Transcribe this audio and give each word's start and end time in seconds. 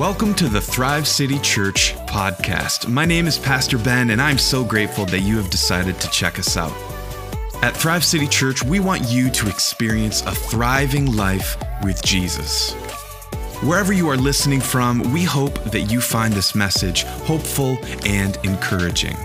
Welcome 0.00 0.32
to 0.36 0.48
the 0.48 0.62
Thrive 0.62 1.06
City 1.06 1.38
Church 1.40 1.94
podcast. 2.06 2.88
My 2.88 3.04
name 3.04 3.26
is 3.26 3.36
Pastor 3.36 3.76
Ben, 3.76 4.08
and 4.08 4.22
I'm 4.22 4.38
so 4.38 4.64
grateful 4.64 5.04
that 5.04 5.20
you 5.20 5.36
have 5.36 5.50
decided 5.50 6.00
to 6.00 6.08
check 6.08 6.38
us 6.38 6.56
out. 6.56 6.72
At 7.62 7.76
Thrive 7.76 8.02
City 8.02 8.26
Church, 8.26 8.64
we 8.64 8.80
want 8.80 9.06
you 9.10 9.28
to 9.28 9.46
experience 9.46 10.22
a 10.22 10.30
thriving 10.34 11.14
life 11.14 11.54
with 11.84 12.02
Jesus. 12.02 12.72
Wherever 13.62 13.92
you 13.92 14.08
are 14.08 14.16
listening 14.16 14.62
from, 14.62 15.02
we 15.12 15.22
hope 15.22 15.62
that 15.64 15.92
you 15.92 16.00
find 16.00 16.32
this 16.32 16.54
message 16.54 17.02
hopeful 17.02 17.76
and 18.06 18.38
encouraging. 18.42 19.18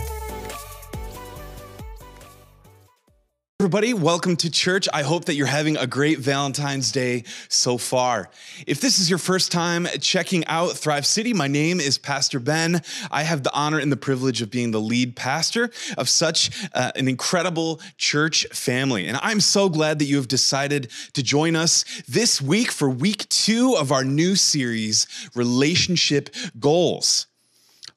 Everybody, 3.66 3.96
welcome 3.96 4.36
to 4.38 4.52
church. 4.52 4.88
I 4.94 5.02
hope 5.02 5.26
that 5.26 5.34
you're 5.34 5.48
having 5.48 5.76
a 5.76 5.88
great 5.88 6.20
Valentine's 6.20 6.92
Day 6.92 7.24
so 7.50 7.80
far. 7.80 8.30
If 8.68 8.80
this 8.80 9.00
is 9.00 9.10
your 9.10 9.18
first 9.18 9.52
time 9.52 9.88
checking 10.02 10.46
out 10.46 10.74
Thrive 10.74 11.04
City, 11.04 11.34
my 11.34 11.48
name 11.48 11.80
is 11.80 11.98
Pastor 11.98 12.40
Ben. 12.40 12.84
I 13.10 13.24
have 13.24 13.42
the 13.42 13.52
honor 13.54 13.80
and 13.80 13.92
the 13.92 13.98
privilege 13.98 14.44
of 14.44 14.52
being 14.52 14.70
the 14.70 14.80
lead 14.80 15.16
pastor 15.16 15.72
of 15.98 16.10
such 16.10 16.52
uh, 16.76 16.92
an 16.96 17.08
incredible 17.08 17.82
church 17.98 18.46
family. 18.54 19.08
And 19.08 19.18
I'm 19.24 19.40
so 19.40 19.68
glad 19.68 19.98
that 19.98 20.06
you 20.06 20.18
have 20.18 20.28
decided 20.28 20.92
to 21.14 21.24
join 21.24 21.56
us 21.56 21.86
this 22.08 22.40
week 22.40 22.70
for 22.70 22.88
week 22.88 23.28
two 23.30 23.76
of 23.80 23.92
our 23.92 24.04
new 24.04 24.36
series, 24.36 25.08
Relationship 25.34 26.30
Goals. 26.60 27.26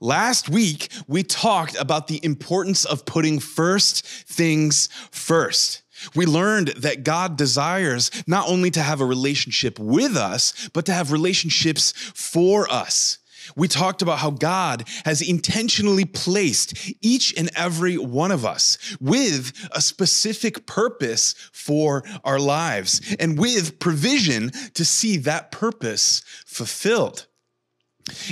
Last 0.00 0.48
week, 0.48 0.92
we 1.08 1.24
talked 1.24 1.74
about 1.74 2.06
the 2.06 2.20
importance 2.24 2.84
of 2.84 3.04
putting 3.04 3.40
first 3.40 4.06
things 4.06 4.88
first. 5.10 5.82
We 6.14 6.24
learned 6.24 6.68
that 6.68 7.02
God 7.02 7.36
desires 7.36 8.12
not 8.24 8.48
only 8.48 8.70
to 8.70 8.80
have 8.80 9.00
a 9.00 9.04
relationship 9.04 9.76
with 9.80 10.16
us, 10.16 10.70
but 10.72 10.86
to 10.86 10.92
have 10.92 11.10
relationships 11.10 11.92
for 12.14 12.70
us. 12.70 13.18
We 13.56 13.66
talked 13.66 14.02
about 14.02 14.18
how 14.18 14.30
God 14.30 14.84
has 15.04 15.20
intentionally 15.20 16.04
placed 16.04 16.74
each 17.00 17.34
and 17.36 17.50
every 17.56 17.98
one 17.98 18.30
of 18.30 18.44
us 18.44 18.78
with 19.00 19.52
a 19.72 19.80
specific 19.80 20.66
purpose 20.66 21.34
for 21.52 22.04
our 22.24 22.38
lives 22.38 23.16
and 23.18 23.38
with 23.38 23.78
provision 23.80 24.50
to 24.74 24.84
see 24.84 25.16
that 25.18 25.50
purpose 25.50 26.22
fulfilled. 26.46 27.27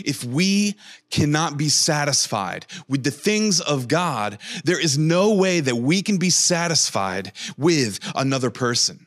If 0.04 0.24
we 0.24 0.74
cannot 1.10 1.56
be 1.56 1.68
satisfied 1.68 2.66
with 2.88 3.04
the 3.04 3.10
things 3.10 3.60
of 3.60 3.88
God, 3.88 4.38
there 4.64 4.80
is 4.80 4.98
no 4.98 5.34
way 5.34 5.60
that 5.60 5.76
we 5.76 6.02
can 6.02 6.18
be 6.18 6.30
satisfied 6.30 7.32
with 7.56 7.98
another 8.14 8.50
person. 8.50 9.06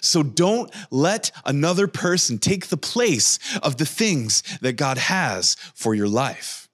So 0.00 0.22
don't 0.22 0.70
let 0.90 1.30
another 1.44 1.88
person 1.88 2.38
take 2.38 2.68
the 2.68 2.76
place 2.76 3.38
of 3.62 3.76
the 3.76 3.86
things 3.86 4.42
that 4.60 4.74
God 4.74 4.98
has 4.98 5.56
for 5.74 5.94
your 5.94 6.08
life. 6.08 6.69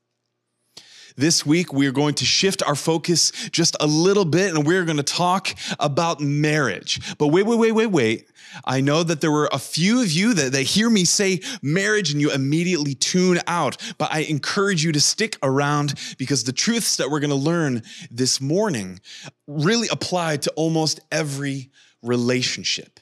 This 1.17 1.47
week, 1.47 1.73
we 1.73 1.87
are 1.87 1.93
going 1.93 2.15
to 2.17 2.27
shift 2.27 2.63
our 2.63 2.75
focus 2.75 3.33
just 3.51 3.75
a 3.81 3.87
little 3.87 4.27
bit 4.27 4.55
and 4.55 4.67
we're 4.67 4.85
going 4.85 4.99
to 4.99 5.03
talk 5.03 5.49
about 5.81 6.21
marriage. 6.21 7.17
But 7.17 7.29
wait, 7.29 7.47
wait, 7.47 7.59
wait, 7.59 7.73
wait, 7.73 7.87
wait. 7.87 8.29
I 8.67 8.83
know 8.83 9.03
that 9.03 9.23
there 9.23 9.33
were 9.33 9.49
a 9.51 9.59
few 9.59 10.03
of 10.03 10.13
you 10.13 10.35
that, 10.35 10.53
that 10.53 10.63
hear 10.63 10.91
me 10.91 11.07
say 11.07 11.41
marriage 11.63 12.13
and 12.13 12.21
you 12.21 12.31
immediately 12.31 12.95
tune 12.95 13.41
out, 13.47 13.79
but 13.97 14.13
I 14.13 14.21
encourage 14.21 14.85
you 14.85 14.93
to 14.93 15.01
stick 15.01 15.39
around 15.43 15.95
because 16.19 16.45
the 16.45 16.53
truths 16.53 16.97
that 16.97 17.11
we're 17.11 17.21
going 17.21 17.31
to 17.31 17.37
learn 17.37 17.83
this 18.11 18.39
morning 18.39 19.01
really 19.47 19.89
apply 19.89 20.37
to 20.39 20.51
almost 20.51 21.01
every 21.11 21.71
relationship. 22.03 23.01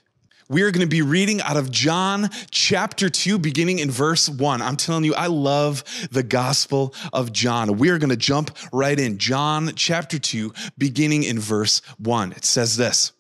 We 0.49 0.61
are 0.61 0.71
going 0.71 0.87
to 0.87 0.87
be 0.87 1.01
reading 1.01 1.41
out 1.41 1.57
of 1.57 1.71
John 1.71 2.29
chapter 2.51 3.09
2, 3.09 3.39
beginning 3.39 3.79
in 3.79 3.91
verse 3.91 4.29
1. 4.29 4.61
I'm 4.61 4.77
telling 4.77 5.05
you, 5.05 5.15
I 5.15 5.29
love 5.29 5.83
the 6.11 6.23
Gospel 6.23 6.95
of 7.15 7.33
John. 7.33 7.79
We 7.79 7.89
are 7.89 7.99
going 7.99 8.11
to 8.11 8.17
jump 8.17 8.55
right 8.71 8.99
in. 8.99 9.17
John 9.17 9.73
chapter 9.75 10.19
2, 10.19 10.53
beginning 10.77 11.23
in 11.23 11.39
verse 11.39 11.81
1. 11.97 12.33
It 12.33 12.45
says 12.45 12.77
this. 12.77 13.13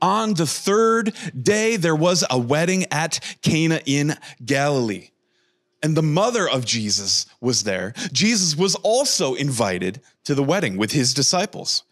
On 0.00 0.34
the 0.34 0.46
third 0.46 1.12
day, 1.40 1.76
there 1.76 1.96
was 1.96 2.22
a 2.30 2.38
wedding 2.38 2.84
at 2.92 3.18
Cana 3.42 3.80
in 3.84 4.14
Galilee. 4.44 5.08
And 5.82 5.96
the 5.96 6.02
mother 6.02 6.48
of 6.48 6.64
Jesus 6.64 7.26
was 7.40 7.64
there. 7.64 7.92
Jesus 8.12 8.56
was 8.56 8.76
also 8.76 9.34
invited 9.34 10.00
to 10.22 10.36
the 10.36 10.44
wedding 10.44 10.76
with 10.76 10.92
his 10.92 11.12
disciples. 11.12 11.82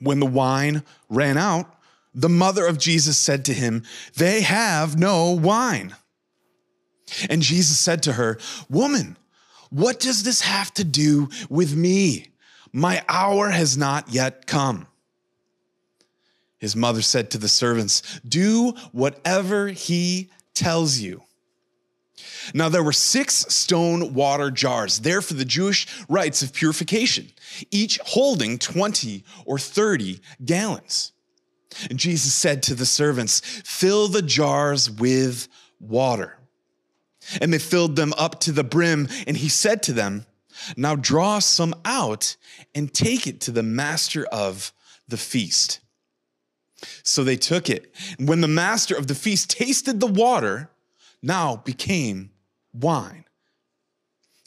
When 0.00 0.18
the 0.18 0.24
wine 0.24 0.82
ran 1.10 1.36
out, 1.36 1.71
the 2.14 2.28
mother 2.28 2.66
of 2.66 2.78
Jesus 2.78 3.18
said 3.18 3.44
to 3.46 3.54
him, 3.54 3.84
They 4.16 4.42
have 4.42 4.98
no 4.98 5.30
wine. 5.30 5.94
And 7.28 7.42
Jesus 7.42 7.78
said 7.78 8.02
to 8.04 8.14
her, 8.14 8.38
Woman, 8.68 9.16
what 9.70 10.00
does 10.00 10.22
this 10.22 10.42
have 10.42 10.72
to 10.74 10.84
do 10.84 11.28
with 11.48 11.74
me? 11.74 12.28
My 12.72 13.04
hour 13.08 13.50
has 13.50 13.76
not 13.76 14.10
yet 14.10 14.46
come. 14.46 14.86
His 16.58 16.76
mother 16.76 17.02
said 17.02 17.30
to 17.30 17.38
the 17.38 17.48
servants, 17.48 18.20
Do 18.26 18.74
whatever 18.92 19.68
he 19.68 20.30
tells 20.54 20.98
you. 20.98 21.22
Now 22.54 22.68
there 22.68 22.82
were 22.82 22.92
six 22.92 23.46
stone 23.48 24.14
water 24.14 24.50
jars 24.50 25.00
there 25.00 25.22
for 25.22 25.34
the 25.34 25.44
Jewish 25.44 25.86
rites 26.08 26.42
of 26.42 26.52
purification, 26.52 27.28
each 27.70 27.98
holding 28.04 28.58
20 28.58 29.24
or 29.44 29.58
30 29.58 30.20
gallons. 30.44 31.12
And 31.90 31.98
Jesus 31.98 32.34
said 32.34 32.62
to 32.64 32.74
the 32.74 32.86
servants, 32.86 33.40
Fill 33.64 34.08
the 34.08 34.22
jars 34.22 34.90
with 34.90 35.48
water. 35.80 36.38
And 37.40 37.52
they 37.52 37.58
filled 37.58 37.96
them 37.96 38.12
up 38.16 38.40
to 38.40 38.52
the 38.52 38.64
brim. 38.64 39.08
And 39.26 39.36
he 39.36 39.48
said 39.48 39.82
to 39.84 39.92
them, 39.92 40.26
Now 40.76 40.96
draw 40.96 41.38
some 41.38 41.74
out 41.84 42.36
and 42.74 42.92
take 42.92 43.26
it 43.26 43.40
to 43.42 43.50
the 43.50 43.62
master 43.62 44.26
of 44.26 44.72
the 45.08 45.16
feast. 45.16 45.80
So 47.04 47.22
they 47.22 47.36
took 47.36 47.70
it. 47.70 47.94
And 48.18 48.28
when 48.28 48.40
the 48.40 48.48
master 48.48 48.96
of 48.96 49.06
the 49.06 49.14
feast 49.14 49.50
tasted 49.50 50.00
the 50.00 50.06
water, 50.06 50.70
now 51.22 51.56
became 51.56 52.30
wine, 52.72 53.24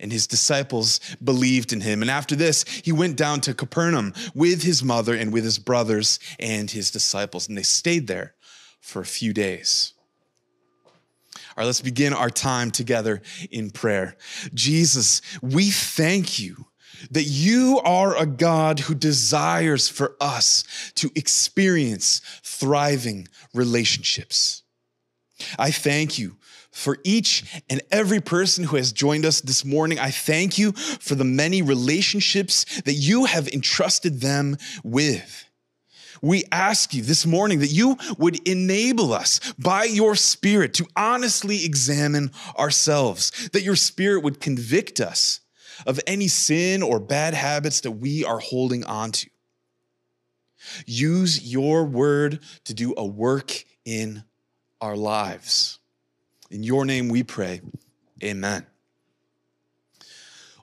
And 0.00 0.12
his 0.12 0.26
disciples 0.26 1.00
believed 1.22 1.72
in 1.72 1.80
him. 1.80 2.02
And 2.02 2.10
after 2.10 2.36
this, 2.36 2.64
he 2.84 2.92
went 2.92 3.16
down 3.16 3.40
to 3.42 3.54
Capernaum 3.54 4.14
with 4.34 4.62
his 4.62 4.82
mother 4.82 5.14
and 5.14 5.32
with 5.32 5.44
his 5.44 5.58
brothers 5.58 6.18
and 6.38 6.70
his 6.70 6.90
disciples. 6.90 7.48
And 7.48 7.56
they 7.56 7.62
stayed 7.62 8.06
there 8.06 8.34
for 8.80 9.00
a 9.00 9.06
few 9.06 9.32
days. 9.32 9.94
All 11.34 11.62
right, 11.62 11.66
let's 11.66 11.80
begin 11.80 12.12
our 12.12 12.30
time 12.30 12.70
together 12.70 13.20
in 13.50 13.70
prayer. 13.70 14.16
Jesus, 14.54 15.20
we 15.42 15.70
thank 15.70 16.38
you 16.38 16.66
that 17.10 17.24
you 17.24 17.80
are 17.84 18.16
a 18.16 18.26
God 18.26 18.80
who 18.80 18.94
desires 18.94 19.88
for 19.88 20.16
us 20.20 20.64
to 20.96 21.10
experience 21.14 22.20
thriving 22.42 23.28
relationships. 23.54 24.62
I 25.58 25.70
thank 25.70 26.18
you 26.18 26.36
for 26.70 26.98
each 27.04 27.62
and 27.68 27.82
every 27.90 28.20
person 28.20 28.64
who 28.64 28.76
has 28.76 28.92
joined 28.92 29.24
us 29.24 29.40
this 29.40 29.64
morning. 29.64 29.98
I 29.98 30.10
thank 30.10 30.58
you 30.58 30.72
for 30.72 31.14
the 31.14 31.24
many 31.24 31.62
relationships 31.62 32.80
that 32.82 32.94
you 32.94 33.24
have 33.24 33.48
entrusted 33.48 34.20
them 34.20 34.56
with. 34.84 35.44
We 36.20 36.44
ask 36.50 36.94
you 36.94 37.02
this 37.02 37.24
morning 37.24 37.60
that 37.60 37.70
you 37.70 37.96
would 38.18 38.46
enable 38.48 39.12
us 39.12 39.40
by 39.58 39.84
your 39.84 40.16
Spirit 40.16 40.74
to 40.74 40.86
honestly 40.96 41.64
examine 41.64 42.32
ourselves, 42.58 43.48
that 43.52 43.62
your 43.62 43.76
Spirit 43.76 44.24
would 44.24 44.40
convict 44.40 45.00
us 45.00 45.40
of 45.86 46.00
any 46.06 46.28
sin 46.28 46.82
or 46.82 46.98
bad 46.98 47.34
habits 47.34 47.80
that 47.82 47.92
we 47.92 48.24
are 48.24 48.40
holding 48.40 48.84
on 48.84 49.12
to. 49.12 49.30
Use 50.86 51.52
your 51.52 51.84
word 51.84 52.40
to 52.64 52.74
do 52.74 52.94
a 52.96 53.06
work 53.06 53.64
in 53.84 54.24
our 54.80 54.96
lives. 54.96 55.78
In 56.50 56.62
your 56.62 56.84
name 56.84 57.08
we 57.08 57.22
pray. 57.22 57.60
Amen. 58.22 58.66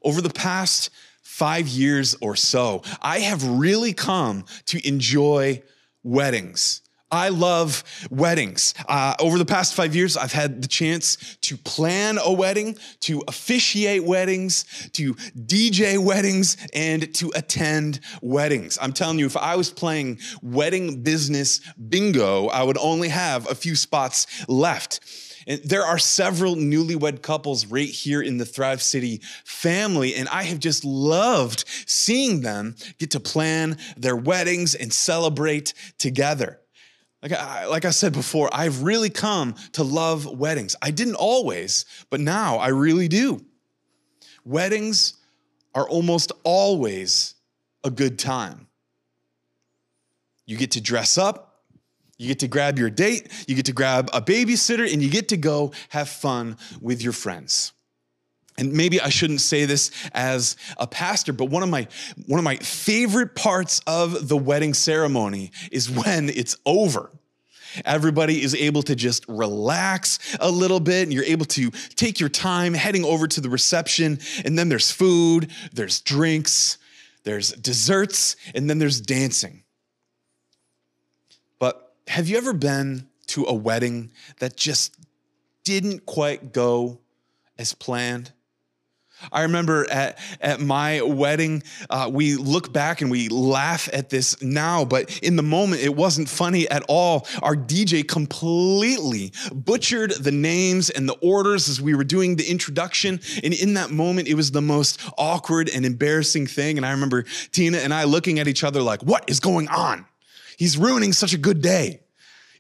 Over 0.02 0.22
the 0.22 0.30
past 0.30 0.90
five 1.22 1.68
years 1.68 2.16
or 2.22 2.36
so, 2.36 2.84
I 3.02 3.20
have 3.20 3.44
really 3.44 3.94
come 3.94 4.46
to 4.66 4.88
enjoy 4.88 5.64
weddings 6.04 6.82
I 7.12 7.30
love 7.30 7.84
weddings. 8.10 8.74
Uh, 8.90 9.16
over 9.20 9.38
the 9.38 9.46
past 9.46 9.74
five 9.76 9.96
years, 9.96 10.18
I've 10.18 10.34
had 10.34 10.62
the 10.62 10.68
chance 10.68 11.38
to 11.42 11.56
plan 11.56 12.18
a 12.22 12.34
wedding, 12.34 12.78
to 13.02 13.24
officiate 13.28 14.04
weddings, 14.04 14.66
to 14.94 15.14
DJ 15.14 15.98
weddings, 15.98 16.58
and 16.74 17.14
to 17.16 17.32
attend 17.36 18.00
weddings. 18.22 18.78
I'm 18.82 18.92
telling 18.92 19.20
you, 19.20 19.28
if 19.28 19.38
I 19.38 19.56
was 19.56 19.70
playing 19.70 20.20
wedding 20.42 21.04
business 21.04 21.62
bingo, 21.90 22.48
I 22.48 22.64
would 22.64 22.78
only 22.80 23.10
have 23.10 23.50
a 23.50 23.56
few 23.56 23.76
spots 23.76 24.28
left. 24.50 25.00
And 25.48 25.62
there 25.64 25.84
are 25.84 26.00
several 26.00 26.56
newlywed 26.56 27.22
couples 27.22 27.66
right 27.66 27.90
here 27.90 28.22
in 28.22 28.38
the 28.38 28.46
Thrive 28.46 28.82
City 28.82 29.22
family, 29.44 30.16
and 30.16 30.28
I 30.30 30.44
have 30.44 30.60
just 30.60 30.84
loved 30.84 31.66
seeing 31.86 32.42
them 32.42 32.76
get 32.98 33.12
to 33.12 33.20
plan 33.20 33.78
their 33.96 34.16
weddings 34.16 34.76
and 34.76 34.92
celebrate 34.92 35.74
together. 35.98 36.60
Like 37.22 37.32
I, 37.32 37.66
like 37.66 37.86
I 37.86 37.90
said 37.90 38.14
before, 38.14 38.50
I've 38.54 38.84
really 38.84 39.10
come 39.10 39.56
to 39.74 39.84
love 39.84 40.26
weddings. 40.26 40.76
I 40.82 40.92
didn't 40.92 41.16
always, 41.16 41.86
but 42.10 42.20
now 42.20 42.58
I 42.58 42.68
really 42.68 43.08
do. 43.08 43.44
Weddings 44.44 45.16
are 45.74 45.90
almost 45.90 46.32
always 46.44 47.34
a 47.84 47.90
good 47.90 48.20
time. 48.20 48.68
You 50.46 50.58
get 50.58 50.72
to 50.72 50.82
dress 50.82 51.18
up, 51.18 51.55
you 52.18 52.28
get 52.28 52.40
to 52.40 52.48
grab 52.48 52.80
your 52.80 52.90
date, 52.90 53.32
you 53.48 53.56
get 53.56 53.66
to 53.66 53.74
grab 53.74 54.10
a 54.14 54.22
babysitter, 54.22 54.92
and 54.92 55.02
you 55.02 55.10
get 55.10 55.30
to 55.30 55.38
go 55.38 55.72
have 55.90 56.10
fun 56.10 56.58
with 56.82 57.02
your 57.02 57.14
friends. 57.14 57.74
And 58.58 58.72
maybe 58.72 59.02
I 59.02 59.10
shouldn't 59.10 59.42
say 59.42 59.66
this 59.66 59.92
as 60.14 60.56
a 60.78 60.88
pastor, 60.88 61.34
but 61.34 61.46
one 61.46 61.62
of 61.62 61.70
my 61.70 61.88
one 62.26 62.40
of 62.40 62.46
my 62.46 62.56
favorite 62.58 63.36
parts 63.36 63.82
of 63.86 64.30
the 64.30 64.38
wedding 64.38 64.74
ceremony 64.74 65.52
is 65.72 65.92
when 65.92 66.30
it's 66.30 66.56
over. 66.66 67.12
Everybody 67.84 68.42
is 68.42 68.56
able 68.56 68.84
to 68.84 68.96
just 68.96 69.28
relax 69.28 70.38
a 70.40 70.50
little 70.50 70.80
bit 70.80 71.04
and 71.04 71.14
you're 71.14 71.26
able 71.26 71.46
to 71.48 71.72
take 71.96 72.22
your 72.22 72.30
time 72.30 72.74
heading 72.74 73.04
over 73.04 73.28
to 73.28 73.42
the 73.42 73.50
reception 73.50 74.20
and 74.46 74.58
then 74.58 74.70
there's 74.70 74.92
food, 74.92 75.52
there's 75.74 76.00
drinks, 76.00 76.78
there's 77.26 77.52
desserts, 77.52 78.38
and 78.54 78.70
then 78.70 78.80
there's 78.80 79.02
dancing. 79.02 79.65
Have 82.08 82.28
you 82.28 82.38
ever 82.38 82.54
been 82.54 83.08
to 83.28 83.46
a 83.46 83.54
wedding 83.54 84.12
that 84.40 84.56
just 84.56 84.96
didn't 85.64 86.06
quite 86.06 86.54
go 86.54 87.00
as 87.58 87.74
planned? 87.74 88.32
I 89.32 89.44
remember 89.44 89.90
at, 89.90 90.20
at 90.42 90.60
my 90.60 91.02
wedding, 91.02 91.64
uh, 91.90 92.10
we 92.12 92.36
look 92.36 92.74
back 92.74 93.02
and 93.02 93.10
we 93.10 93.30
laugh 93.30 93.90
at 93.94 94.10
this 94.10 94.42
now, 94.42 94.86
but 94.86 95.20
in 95.20 95.36
the 95.36 95.44
moment, 95.44 95.82
it 95.82 95.96
wasn't 95.96 96.30
funny 96.30 96.70
at 96.70 96.84
all. 96.90 97.26
Our 97.42 97.56
DJ 97.56 98.08
completely 98.08 99.32
butchered 99.54 100.12
the 100.12 100.32
names 100.32 100.90
and 100.90 101.08
the 101.08 101.18
orders 101.22 101.70
as 101.70 101.82
we 101.82 101.96
were 101.96 102.04
doing 102.04 102.36
the 102.36 102.50
introduction. 102.50 103.22
And 103.44 103.54
in 103.54 103.76
that 103.76 103.90
moment, 103.90 104.28
it 104.28 104.36
was 104.36 104.52
the 104.52 104.62
most 104.62 105.00
awkward 105.18 105.70
and 105.70 105.86
embarrassing 105.86 106.48
thing. 106.48 106.78
And 106.78 106.86
I 106.86 106.92
remember 106.92 107.24
Tina 107.52 107.78
and 107.78 107.94
I 107.94 108.04
looking 108.04 108.40
at 108.40 108.48
each 108.48 108.64
other 108.64 108.82
like, 108.82 109.02
what 109.02 109.30
is 109.30 109.40
going 109.40 109.70
on? 109.70 110.06
He's 110.58 110.78
ruining 110.78 111.14
such 111.14 111.34
a 111.34 111.38
good 111.38 111.62
day. 111.62 112.02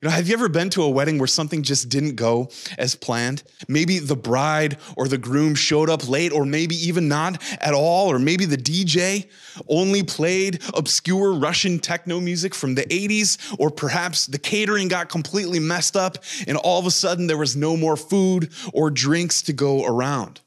You 0.02 0.10
know, 0.10 0.16
have 0.16 0.28
you 0.28 0.34
ever 0.34 0.50
been 0.50 0.70
to 0.72 0.84
a 0.84 0.90
wedding 0.90 1.18
where 1.18 1.28
something 1.28 1.64
just 1.64 1.88
didn't 1.88 2.16
go 2.16 2.50
as 2.78 2.96
planned? 2.96 3.44
Maybe 3.68 3.98
the 3.98 4.16
bride 4.16 4.78
or 4.98 5.08
the 5.08 5.18
groom 5.18 5.56
showed 5.56 5.90
up 5.90 6.08
late, 6.08 6.34
or 6.34 6.46
maybe 6.46 6.76
even 6.76 7.08
not 7.08 7.42
at 7.62 7.74
all, 7.74 8.12
or 8.12 8.20
maybe 8.20 8.46
the 8.46 8.58
DJ 8.58 9.28
only 9.70 10.04
played 10.04 10.62
obscure 10.76 11.34
Russian 11.34 11.80
techno 11.80 12.20
music 12.20 12.54
from 12.54 12.76
the 12.76 12.84
80s, 12.84 13.56
or 13.58 13.72
perhaps 13.72 14.28
the 14.28 14.38
catering 14.38 14.90
got 14.90 15.10
completely 15.10 15.60
messed 15.60 15.96
up 15.96 16.18
and 16.46 16.58
all 16.58 16.78
of 16.80 16.86
a 16.86 16.92
sudden 16.92 17.28
there 17.28 17.38
was 17.38 17.56
no 17.56 17.78
more 17.78 17.96
food 17.96 18.52
or 18.74 18.92
drinks 18.92 19.42
to 19.44 19.54
go 19.54 19.86
around 19.86 20.42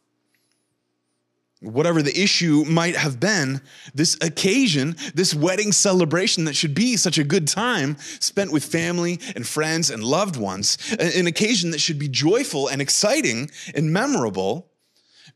whatever 1.61 2.03
the 2.03 2.21
issue 2.21 2.65
might 2.69 2.97
have 2.97 3.19
been, 3.19 3.61
this 3.95 4.17
occasion, 4.21 4.97
this 5.15 5.35
wedding 5.35 5.73
celebration 5.73 6.45
that 6.45 6.55
should 6.55 6.75
be 6.75 6.97
such 6.97 7.19
a 7.19 7.25
good 7.25 7.49
time 7.49 7.97
spent 8.21 8.53
with 8.53 8.65
family 8.65 9.19
and 9.35 9.47
friends 9.47 9.91
and 9.91 10.05
loved 10.05 10.37
ones, 10.37 10.79
an 11.01 11.27
occasion 11.27 11.71
that 11.73 11.81
should 11.81 11.99
be 11.99 12.09
joyful 12.09 12.69
and 12.69 12.81
exciting 12.81 13.51
and 13.75 13.93
memorable, 13.93 14.71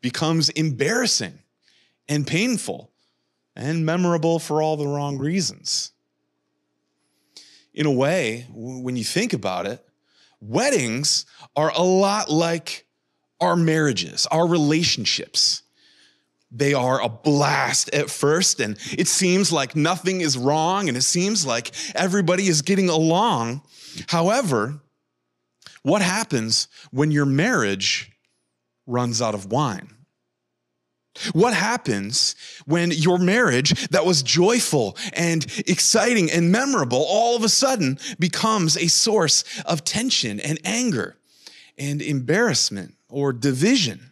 becomes 0.01 0.49
embarrassing 0.51 1.39
and 2.09 2.27
painful 2.27 2.91
and 3.57 3.85
memorable 3.85 4.39
for 4.39 4.63
all 4.63 4.77
the 4.77 4.87
wrong 4.87 5.19
reasons. 5.19 5.93
In 7.75 7.87
a 7.87 7.93
way, 7.93 8.47
when 8.53 8.97
you 8.97 9.05
think 9.05 9.33
about 9.33 9.67
it, 9.67 9.85
weddings 10.41 11.27
are 11.57 11.73
a 11.75 11.83
lot 11.83 12.31
like 12.31 12.87
our 13.41 13.57
marriages, 13.57 14.27
our 14.27 14.47
relationships 14.47 15.63
they 16.53 16.75
are 16.75 17.03
a 17.03 17.09
blast 17.09 17.89
at 17.95 18.11
first, 18.11 18.61
and 18.61 18.79
it 18.97 19.09
seems 19.09 19.51
like 19.51 19.75
nothing 19.75 20.21
is 20.21 20.37
wrong, 20.37 20.89
and 20.89 20.97
it 20.97 21.03
seems 21.03 21.47
like 21.47 21.73
everybody 21.95 22.47
is 22.47 22.61
getting 22.61 22.91
along. 22.91 23.63
However, 24.09 24.81
what 25.83 26.03
happens 26.03 26.69
when 26.91 27.11
your 27.11 27.27
marriage 27.27 28.13
runs 28.87 29.23
out 29.23 29.35
of 29.35 29.51
wine? 29.51 29.89
What 31.33 31.53
happens 31.55 32.35
when 32.65 32.91
your 32.91 33.19
marriage 33.19 33.89
that 33.89 34.07
was 34.07 34.23
joyful 34.23 34.97
and 35.13 35.45
exciting 35.67 36.31
and 36.31 36.51
memorable 36.51 37.05
all 37.07 37.37
of 37.37 37.45
a 37.45 37.51
sudden 37.51 37.99
becomes 38.19 38.77
a 38.77 38.89
source 38.89 39.45
of 39.67 39.85
tension 39.85 40.41
and 40.41 40.59
anger 40.65 41.17
and 41.77 42.01
embarrassment 42.01 42.95
or 43.09 43.33
division? 43.33 44.12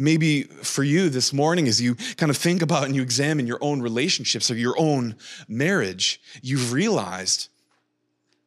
Maybe 0.00 0.44
for 0.44 0.82
you 0.82 1.10
this 1.10 1.32
morning, 1.32 1.68
as 1.68 1.80
you 1.80 1.94
kind 2.16 2.30
of 2.30 2.36
think 2.36 2.62
about 2.62 2.84
and 2.84 2.96
you 2.96 3.02
examine 3.02 3.46
your 3.46 3.58
own 3.60 3.82
relationships 3.82 4.50
or 4.50 4.56
your 4.56 4.74
own 4.78 5.14
marriage, 5.46 6.20
you've 6.42 6.72
realized 6.72 7.48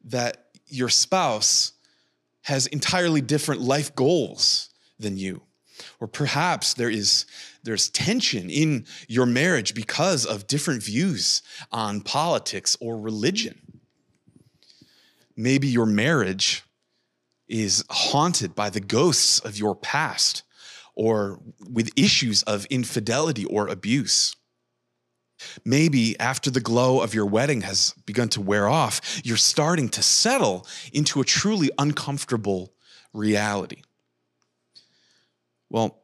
that 0.04 0.48
your 0.66 0.88
spouse 0.88 1.72
has 2.42 2.66
entirely 2.66 3.20
different 3.20 3.60
life 3.60 3.94
goals 3.94 4.70
than 4.98 5.16
you. 5.16 5.42
Or 6.00 6.08
perhaps 6.08 6.74
there 6.74 6.90
is 6.90 7.24
there's 7.62 7.88
tension 7.88 8.50
in 8.50 8.84
your 9.08 9.24
marriage 9.24 9.74
because 9.74 10.26
of 10.26 10.46
different 10.46 10.82
views 10.82 11.40
on 11.72 12.00
politics 12.00 12.76
or 12.80 12.98
religion. 12.98 13.80
Maybe 15.36 15.68
your 15.68 15.86
marriage 15.86 16.64
is 17.48 17.84
haunted 17.90 18.54
by 18.54 18.70
the 18.70 18.80
ghosts 18.80 19.38
of 19.38 19.56
your 19.56 19.74
past 19.74 20.42
or 20.94 21.40
with 21.68 21.90
issues 21.96 22.42
of 22.44 22.66
infidelity 22.66 23.44
or 23.44 23.68
abuse. 23.68 24.34
Maybe 25.64 26.18
after 26.20 26.50
the 26.50 26.60
glow 26.60 27.00
of 27.00 27.12
your 27.12 27.26
wedding 27.26 27.62
has 27.62 27.94
begun 28.06 28.28
to 28.30 28.40
wear 28.40 28.68
off, 28.68 29.20
you're 29.24 29.36
starting 29.36 29.88
to 29.90 30.02
settle 30.02 30.66
into 30.92 31.20
a 31.20 31.24
truly 31.24 31.70
uncomfortable 31.78 32.72
reality. 33.12 33.82
Well, 35.70 36.00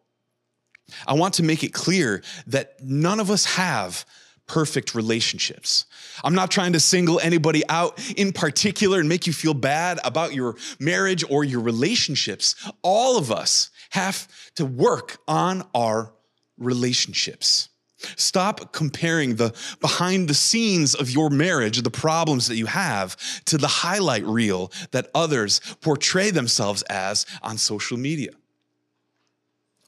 I 1.06 1.14
want 1.14 1.34
to 1.34 1.44
make 1.44 1.62
it 1.62 1.72
clear 1.72 2.22
that 2.48 2.82
none 2.82 3.20
of 3.20 3.30
us 3.30 3.44
have 3.44 4.04
perfect 4.46 4.96
relationships. 4.96 5.86
I'm 6.24 6.34
not 6.34 6.50
trying 6.50 6.72
to 6.72 6.80
single 6.80 7.20
anybody 7.20 7.62
out 7.68 8.00
in 8.16 8.32
particular 8.32 8.98
and 8.98 9.08
make 9.08 9.28
you 9.28 9.32
feel 9.32 9.54
bad 9.54 10.00
about 10.02 10.34
your 10.34 10.56
marriage 10.80 11.22
or 11.30 11.44
your 11.44 11.60
relationships. 11.60 12.56
All 12.82 13.16
of 13.16 13.30
us 13.30 13.70
have 13.90 14.28
to 14.56 14.64
work 14.64 15.18
on 15.28 15.64
our 15.74 16.12
relationships. 16.58 17.68
Stop 18.16 18.72
comparing 18.72 19.36
the 19.36 19.54
behind 19.80 20.28
the 20.28 20.34
scenes 20.34 20.94
of 20.94 21.10
your 21.10 21.28
marriage, 21.28 21.82
the 21.82 21.90
problems 21.90 22.48
that 22.48 22.56
you 22.56 22.66
have, 22.66 23.16
to 23.44 23.58
the 23.58 23.68
highlight 23.68 24.24
reel 24.24 24.72
that 24.92 25.10
others 25.14 25.60
portray 25.80 26.30
themselves 26.30 26.82
as 26.82 27.26
on 27.42 27.58
social 27.58 27.98
media. 27.98 28.30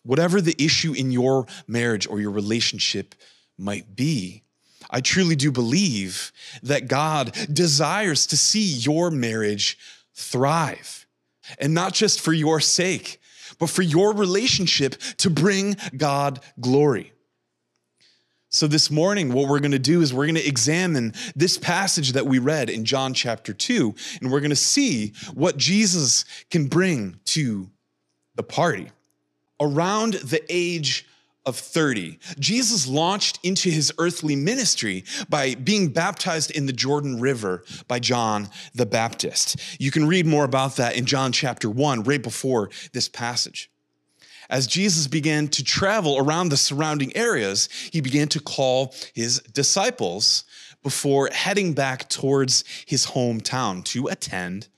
Whatever 0.02 0.40
the 0.40 0.56
issue 0.62 0.92
in 0.92 1.10
your 1.10 1.46
marriage 1.66 2.06
or 2.06 2.20
your 2.20 2.32
relationship 2.32 3.14
might 3.56 3.96
be, 3.96 4.42
I 4.90 5.00
truly 5.00 5.36
do 5.36 5.50
believe 5.50 6.32
that 6.62 6.88
God 6.88 7.32
desires 7.50 8.26
to 8.26 8.36
see 8.36 8.64
your 8.64 9.10
marriage 9.10 9.78
thrive. 10.14 11.06
And 11.58 11.72
not 11.72 11.94
just 11.94 12.20
for 12.20 12.32
your 12.32 12.60
sake, 12.60 13.20
but 13.58 13.70
for 13.70 13.82
your 13.82 14.14
relationship 14.14 14.96
to 15.18 15.30
bring 15.30 15.76
God 15.96 16.40
glory. 16.60 17.12
So, 18.54 18.66
this 18.66 18.90
morning, 18.90 19.32
what 19.32 19.48
we're 19.48 19.60
going 19.60 19.72
to 19.72 19.78
do 19.78 20.02
is 20.02 20.12
we're 20.12 20.26
going 20.26 20.34
to 20.34 20.46
examine 20.46 21.14
this 21.34 21.56
passage 21.56 22.12
that 22.12 22.26
we 22.26 22.38
read 22.38 22.68
in 22.68 22.84
John 22.84 23.14
chapter 23.14 23.54
2, 23.54 23.94
and 24.20 24.30
we're 24.30 24.40
going 24.40 24.50
to 24.50 24.56
see 24.56 25.14
what 25.32 25.56
Jesus 25.56 26.26
can 26.50 26.66
bring 26.66 27.18
to 27.26 27.70
the 28.34 28.42
party. 28.42 28.90
Around 29.58 30.14
the 30.14 30.42
age 30.50 31.06
of 31.44 31.56
30, 31.56 32.18
Jesus 32.38 32.86
launched 32.86 33.40
into 33.42 33.68
his 33.68 33.92
earthly 33.98 34.36
ministry 34.36 35.04
by 35.28 35.54
being 35.54 35.88
baptized 35.88 36.50
in 36.50 36.66
the 36.66 36.72
Jordan 36.72 37.20
River 37.20 37.64
by 37.88 37.98
John 37.98 38.48
the 38.74 38.86
Baptist. 38.86 39.56
You 39.80 39.90
can 39.90 40.06
read 40.06 40.26
more 40.26 40.44
about 40.44 40.76
that 40.76 40.96
in 40.96 41.04
John 41.04 41.32
chapter 41.32 41.68
1, 41.68 42.04
right 42.04 42.22
before 42.22 42.70
this 42.92 43.08
passage. 43.08 43.70
As 44.48 44.66
Jesus 44.66 45.06
began 45.06 45.48
to 45.48 45.64
travel 45.64 46.18
around 46.18 46.50
the 46.50 46.56
surrounding 46.56 47.16
areas, 47.16 47.68
he 47.92 48.00
began 48.00 48.28
to 48.28 48.40
call 48.40 48.94
his 49.14 49.40
disciples 49.52 50.44
before 50.82 51.30
heading 51.32 51.72
back 51.72 52.08
towards 52.08 52.64
his 52.86 53.06
hometown 53.06 53.84
to 53.86 54.08
attend 54.08 54.68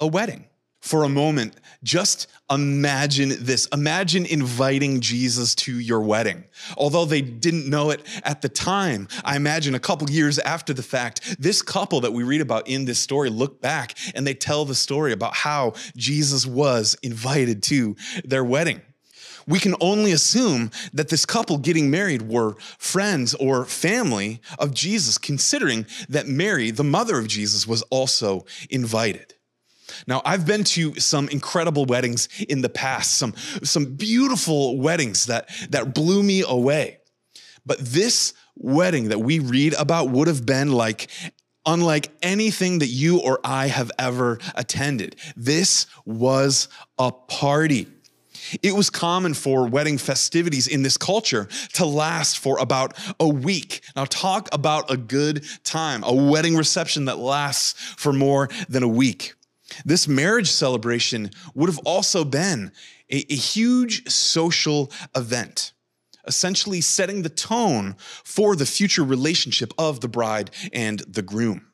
a 0.00 0.06
wedding. 0.06 0.49
For 0.80 1.04
a 1.04 1.08
moment, 1.10 1.56
just 1.82 2.26
imagine 2.50 3.32
this. 3.40 3.66
Imagine 3.66 4.24
inviting 4.24 5.00
Jesus 5.00 5.54
to 5.56 5.78
your 5.78 6.00
wedding. 6.00 6.44
Although 6.76 7.04
they 7.04 7.20
didn't 7.20 7.68
know 7.68 7.90
it 7.90 8.00
at 8.24 8.40
the 8.40 8.48
time, 8.48 9.06
I 9.22 9.36
imagine 9.36 9.74
a 9.74 9.80
couple 9.80 10.10
years 10.10 10.38
after 10.38 10.72
the 10.72 10.82
fact, 10.82 11.36
this 11.38 11.60
couple 11.60 12.00
that 12.00 12.12
we 12.12 12.22
read 12.22 12.40
about 12.40 12.66
in 12.66 12.86
this 12.86 12.98
story 12.98 13.28
look 13.28 13.60
back 13.60 13.96
and 14.14 14.26
they 14.26 14.34
tell 14.34 14.64
the 14.64 14.74
story 14.74 15.12
about 15.12 15.34
how 15.34 15.74
Jesus 15.96 16.46
was 16.46 16.96
invited 17.02 17.62
to 17.64 17.94
their 18.24 18.44
wedding. 18.44 18.80
We 19.46 19.58
can 19.58 19.74
only 19.80 20.12
assume 20.12 20.70
that 20.94 21.08
this 21.08 21.26
couple 21.26 21.58
getting 21.58 21.90
married 21.90 22.22
were 22.22 22.54
friends 22.78 23.34
or 23.34 23.64
family 23.64 24.40
of 24.58 24.72
Jesus, 24.72 25.18
considering 25.18 25.86
that 26.08 26.26
Mary, 26.26 26.70
the 26.70 26.84
mother 26.84 27.18
of 27.18 27.26
Jesus, 27.26 27.66
was 27.66 27.82
also 27.90 28.46
invited. 28.70 29.34
Now, 30.06 30.22
I've 30.24 30.46
been 30.46 30.64
to 30.64 30.94
some 31.00 31.28
incredible 31.28 31.84
weddings 31.84 32.28
in 32.48 32.62
the 32.62 32.68
past, 32.68 33.14
some, 33.14 33.34
some 33.62 33.96
beautiful 33.96 34.78
weddings 34.78 35.26
that, 35.26 35.48
that 35.70 35.94
blew 35.94 36.22
me 36.22 36.42
away. 36.46 36.98
But 37.64 37.78
this 37.78 38.34
wedding 38.56 39.08
that 39.08 39.20
we 39.20 39.38
read 39.38 39.74
about 39.74 40.10
would 40.10 40.28
have 40.28 40.44
been 40.44 40.72
like 40.72 41.08
unlike 41.66 42.10
anything 42.22 42.78
that 42.78 42.86
you 42.86 43.18
or 43.18 43.38
I 43.44 43.68
have 43.68 43.90
ever 43.98 44.38
attended. 44.54 45.16
This 45.36 45.86
was 46.04 46.68
a 46.98 47.12
party. 47.12 47.86
It 48.62 48.74
was 48.74 48.90
common 48.90 49.34
for 49.34 49.66
wedding 49.66 49.98
festivities 49.98 50.66
in 50.66 50.82
this 50.82 50.96
culture 50.96 51.48
to 51.74 51.84
last 51.84 52.38
for 52.38 52.58
about 52.58 52.96
a 53.20 53.28
week. 53.28 53.82
Now, 53.94 54.06
talk 54.06 54.48
about 54.52 54.90
a 54.90 54.96
good 54.96 55.44
time, 55.62 56.02
a 56.04 56.14
wedding 56.14 56.56
reception 56.56 57.04
that 57.04 57.18
lasts 57.18 57.74
for 57.96 58.12
more 58.12 58.48
than 58.68 58.82
a 58.82 58.88
week. 58.88 59.34
This 59.84 60.08
marriage 60.08 60.50
celebration 60.50 61.30
would 61.54 61.68
have 61.68 61.80
also 61.84 62.24
been 62.24 62.72
a, 63.10 63.32
a 63.32 63.36
huge 63.36 64.08
social 64.08 64.90
event, 65.16 65.72
essentially 66.26 66.80
setting 66.80 67.22
the 67.22 67.28
tone 67.28 67.96
for 67.98 68.56
the 68.56 68.66
future 68.66 69.04
relationship 69.04 69.72
of 69.78 70.00
the 70.00 70.08
bride 70.08 70.50
and 70.72 71.00
the 71.00 71.22
groom. 71.22 71.66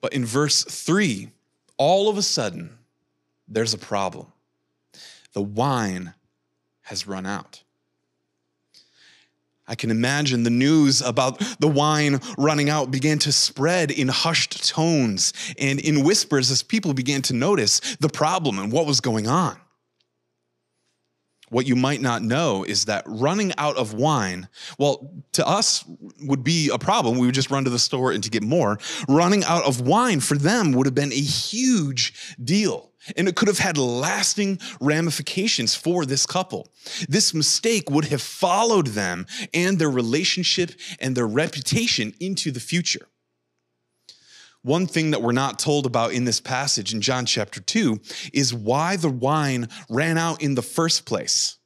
But 0.00 0.12
in 0.12 0.24
verse 0.24 0.64
three, 0.64 1.30
all 1.76 2.08
of 2.08 2.16
a 2.16 2.22
sudden, 2.22 2.78
there's 3.48 3.74
a 3.74 3.78
problem. 3.78 4.26
The 5.32 5.42
wine 5.42 6.14
has 6.82 7.06
run 7.06 7.26
out. 7.26 7.62
I 9.72 9.74
can 9.74 9.90
imagine 9.90 10.42
the 10.42 10.50
news 10.50 11.00
about 11.00 11.38
the 11.58 11.66
wine 11.66 12.20
running 12.36 12.68
out 12.68 12.90
began 12.90 13.18
to 13.20 13.32
spread 13.32 13.90
in 13.90 14.06
hushed 14.08 14.68
tones 14.68 15.32
and 15.58 15.80
in 15.80 16.04
whispers 16.04 16.50
as 16.50 16.62
people 16.62 16.92
began 16.92 17.22
to 17.22 17.32
notice 17.32 17.80
the 17.98 18.10
problem 18.10 18.58
and 18.58 18.70
what 18.70 18.84
was 18.84 19.00
going 19.00 19.28
on. 19.28 19.56
What 21.52 21.66
you 21.66 21.76
might 21.76 22.00
not 22.00 22.22
know 22.22 22.64
is 22.64 22.86
that 22.86 23.04
running 23.06 23.52
out 23.58 23.76
of 23.76 23.92
wine, 23.92 24.48
well, 24.78 25.12
to 25.32 25.46
us 25.46 25.84
would 26.22 26.42
be 26.42 26.70
a 26.70 26.78
problem. 26.78 27.18
We 27.18 27.26
would 27.26 27.34
just 27.34 27.50
run 27.50 27.64
to 27.64 27.70
the 27.70 27.78
store 27.78 28.10
and 28.10 28.24
to 28.24 28.30
get 28.30 28.42
more. 28.42 28.78
Running 29.06 29.44
out 29.44 29.64
of 29.64 29.82
wine 29.82 30.20
for 30.20 30.34
them 30.34 30.72
would 30.72 30.86
have 30.86 30.94
been 30.94 31.12
a 31.12 31.14
huge 31.14 32.34
deal. 32.42 32.90
And 33.18 33.28
it 33.28 33.36
could 33.36 33.48
have 33.48 33.58
had 33.58 33.76
lasting 33.76 34.60
ramifications 34.80 35.74
for 35.74 36.06
this 36.06 36.24
couple. 36.24 36.68
This 37.06 37.34
mistake 37.34 37.90
would 37.90 38.06
have 38.06 38.22
followed 38.22 38.86
them 38.86 39.26
and 39.52 39.78
their 39.78 39.90
relationship 39.90 40.70
and 41.00 41.14
their 41.14 41.26
reputation 41.26 42.14
into 42.18 42.50
the 42.50 42.60
future. 42.60 43.08
One 44.62 44.86
thing 44.86 45.10
that 45.10 45.22
we're 45.22 45.32
not 45.32 45.58
told 45.58 45.86
about 45.86 46.12
in 46.12 46.24
this 46.24 46.40
passage 46.40 46.94
in 46.94 47.00
John 47.00 47.26
chapter 47.26 47.60
2 47.60 48.00
is 48.32 48.54
why 48.54 48.96
the 48.96 49.10
wine 49.10 49.68
ran 49.90 50.18
out 50.18 50.40
in 50.40 50.54
the 50.54 50.62
first 50.62 51.04
place. 51.04 51.56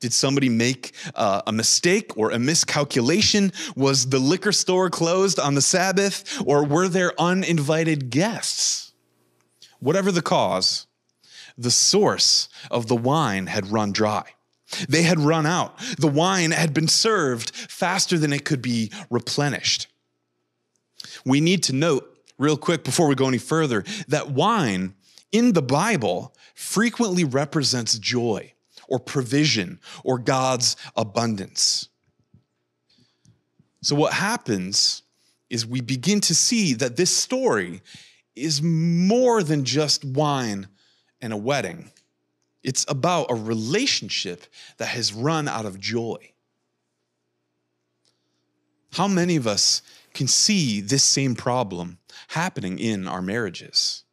Did 0.00 0.12
somebody 0.12 0.48
make 0.48 0.92
uh, 1.14 1.42
a 1.46 1.52
mistake 1.52 2.16
or 2.16 2.30
a 2.30 2.38
miscalculation? 2.38 3.52
Was 3.76 4.08
the 4.08 4.18
liquor 4.18 4.50
store 4.50 4.90
closed 4.90 5.38
on 5.38 5.54
the 5.54 5.62
Sabbath? 5.62 6.42
Or 6.44 6.64
were 6.64 6.88
there 6.88 7.12
uninvited 7.20 8.10
guests? 8.10 8.92
Whatever 9.78 10.10
the 10.10 10.22
cause, 10.22 10.86
the 11.56 11.70
source 11.70 12.48
of 12.70 12.88
the 12.88 12.96
wine 12.96 13.46
had 13.46 13.70
run 13.70 13.92
dry. 13.92 14.24
They 14.88 15.02
had 15.02 15.20
run 15.20 15.46
out. 15.46 15.78
The 15.98 16.08
wine 16.08 16.50
had 16.50 16.72
been 16.74 16.88
served 16.88 17.54
faster 17.54 18.18
than 18.18 18.32
it 18.32 18.44
could 18.44 18.62
be 18.62 18.90
replenished. 19.10 19.86
We 21.24 21.40
need 21.40 21.62
to 21.64 21.72
note, 21.72 22.18
real 22.38 22.56
quick, 22.56 22.84
before 22.84 23.08
we 23.08 23.14
go 23.14 23.28
any 23.28 23.38
further, 23.38 23.84
that 24.08 24.30
wine 24.30 24.94
in 25.32 25.52
the 25.52 25.62
Bible 25.62 26.34
frequently 26.54 27.24
represents 27.24 27.98
joy 27.98 28.52
or 28.88 28.98
provision 28.98 29.80
or 30.04 30.18
God's 30.18 30.76
abundance. 30.96 31.88
So, 33.82 33.94
what 33.94 34.12
happens 34.12 35.02
is 35.48 35.66
we 35.66 35.80
begin 35.80 36.20
to 36.22 36.34
see 36.34 36.74
that 36.74 36.96
this 36.96 37.14
story 37.14 37.82
is 38.36 38.62
more 38.62 39.42
than 39.42 39.64
just 39.64 40.04
wine 40.04 40.68
and 41.20 41.32
a 41.32 41.36
wedding. 41.36 41.90
It's 42.62 42.84
about 42.88 43.30
a 43.30 43.34
relationship 43.34 44.44
that 44.76 44.88
has 44.88 45.12
run 45.12 45.48
out 45.48 45.64
of 45.64 45.80
joy. 45.80 46.32
How 48.92 49.08
many 49.08 49.36
of 49.36 49.46
us 49.46 49.82
can 50.14 50.28
see 50.28 50.80
this 50.80 51.04
same 51.04 51.34
problem 51.34 51.98
happening 52.28 52.78
in 52.78 53.06
our 53.06 53.22
marriages? 53.22 54.04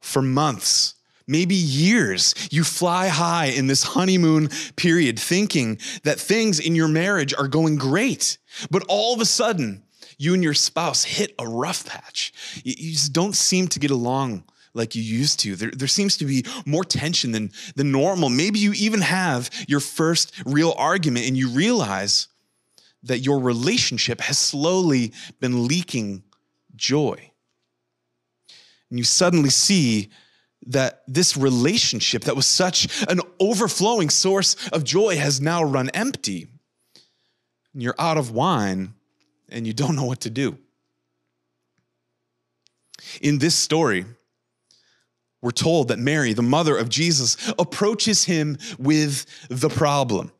For 0.00 0.22
months, 0.22 0.94
maybe 1.26 1.54
years, 1.54 2.34
you 2.50 2.64
fly 2.64 3.08
high 3.08 3.46
in 3.46 3.66
this 3.66 3.82
honeymoon 3.82 4.48
period 4.76 5.18
thinking 5.18 5.78
that 6.04 6.18
things 6.18 6.58
in 6.58 6.74
your 6.74 6.88
marriage 6.88 7.34
are 7.34 7.48
going 7.48 7.76
great. 7.76 8.38
But 8.70 8.84
all 8.88 9.14
of 9.14 9.20
a 9.20 9.26
sudden, 9.26 9.84
you 10.18 10.34
and 10.34 10.42
your 10.42 10.54
spouse 10.54 11.04
hit 11.04 11.34
a 11.38 11.46
rough 11.46 11.86
patch. 11.86 12.32
You, 12.64 12.92
just 12.92 13.12
don't 13.12 13.36
seem 13.36 13.68
to 13.68 13.78
get 13.78 13.90
along 13.90 14.44
like 14.74 14.94
you 14.94 15.02
used 15.02 15.40
to. 15.40 15.54
There, 15.54 15.70
there 15.70 15.88
seems 15.88 16.16
to 16.18 16.24
be 16.24 16.44
more 16.66 16.84
tension 16.84 17.32
than, 17.32 17.52
than 17.76 17.92
normal. 17.92 18.28
Maybe 18.28 18.58
you 18.58 18.72
even 18.74 19.00
have 19.00 19.50
your 19.68 19.80
first 19.80 20.32
real 20.44 20.74
argument 20.76 21.26
and 21.26 21.36
you 21.36 21.50
realize 21.50 22.28
that 23.04 23.20
your 23.20 23.40
relationship 23.40 24.20
has 24.20 24.38
slowly 24.38 25.12
been 25.40 25.66
leaking 25.66 26.22
joy. 26.76 27.30
And 28.90 28.98
you 28.98 29.04
suddenly 29.04 29.50
see 29.50 30.10
that 30.66 31.02
this 31.06 31.36
relationship 31.36 32.24
that 32.24 32.36
was 32.36 32.46
such 32.46 33.02
an 33.08 33.20
overflowing 33.38 34.10
source 34.10 34.56
of 34.70 34.84
joy 34.84 35.16
has 35.16 35.40
now 35.40 35.62
run 35.62 35.88
empty. 35.90 36.48
And 37.72 37.82
you're 37.82 37.94
out 37.98 38.16
of 38.16 38.32
wine 38.32 38.94
and 39.48 39.66
you 39.66 39.72
don't 39.72 39.96
know 39.96 40.04
what 40.04 40.20
to 40.22 40.30
do. 40.30 40.58
In 43.22 43.38
this 43.38 43.54
story, 43.54 44.04
we're 45.40 45.50
told 45.52 45.88
that 45.88 45.98
Mary, 45.98 46.32
the 46.32 46.42
mother 46.42 46.76
of 46.76 46.88
Jesus, 46.88 47.36
approaches 47.58 48.24
him 48.24 48.58
with 48.78 49.24
the 49.48 49.68
problem. 49.68 50.32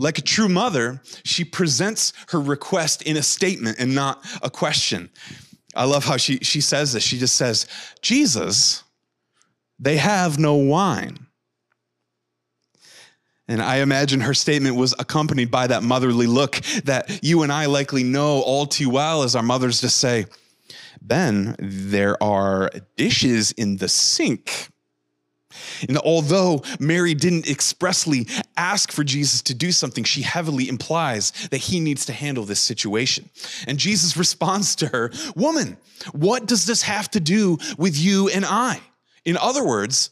Like 0.00 0.16
a 0.16 0.22
true 0.22 0.48
mother, 0.48 1.02
she 1.24 1.44
presents 1.44 2.14
her 2.28 2.40
request 2.40 3.02
in 3.02 3.18
a 3.18 3.22
statement 3.22 3.78
and 3.78 3.94
not 3.94 4.24
a 4.42 4.48
question. 4.48 5.10
I 5.76 5.84
love 5.84 6.06
how 6.06 6.16
she, 6.16 6.38
she 6.38 6.62
says 6.62 6.94
this. 6.94 7.02
She 7.02 7.18
just 7.18 7.36
says, 7.36 7.66
Jesus, 8.00 8.82
they 9.78 9.98
have 9.98 10.38
no 10.38 10.54
wine. 10.54 11.26
And 13.46 13.60
I 13.60 13.80
imagine 13.80 14.20
her 14.20 14.32
statement 14.32 14.76
was 14.76 14.94
accompanied 14.98 15.50
by 15.50 15.66
that 15.66 15.82
motherly 15.82 16.26
look 16.26 16.56
that 16.84 17.22
you 17.22 17.42
and 17.42 17.52
I 17.52 17.66
likely 17.66 18.02
know 18.02 18.40
all 18.40 18.64
too 18.64 18.88
well 18.88 19.22
as 19.22 19.36
our 19.36 19.42
mothers 19.42 19.82
just 19.82 19.98
say, 19.98 20.24
Ben, 21.02 21.56
there 21.58 22.20
are 22.22 22.70
dishes 22.96 23.52
in 23.52 23.76
the 23.76 23.88
sink. 23.88 24.70
And 25.88 25.98
although 25.98 26.62
Mary 26.78 27.14
didn't 27.14 27.48
expressly 27.48 28.26
ask 28.56 28.92
for 28.92 29.04
Jesus 29.04 29.42
to 29.42 29.54
do 29.54 29.72
something, 29.72 30.04
she 30.04 30.22
heavily 30.22 30.68
implies 30.68 31.32
that 31.50 31.58
he 31.58 31.80
needs 31.80 32.06
to 32.06 32.12
handle 32.12 32.44
this 32.44 32.60
situation. 32.60 33.30
And 33.66 33.78
Jesus 33.78 34.16
responds 34.16 34.76
to 34.76 34.86
her, 34.88 35.10
Woman, 35.34 35.76
what 36.12 36.46
does 36.46 36.66
this 36.66 36.82
have 36.82 37.10
to 37.12 37.20
do 37.20 37.58
with 37.78 37.98
you 37.98 38.28
and 38.28 38.44
I? 38.44 38.80
In 39.24 39.36
other 39.36 39.64
words, 39.64 40.10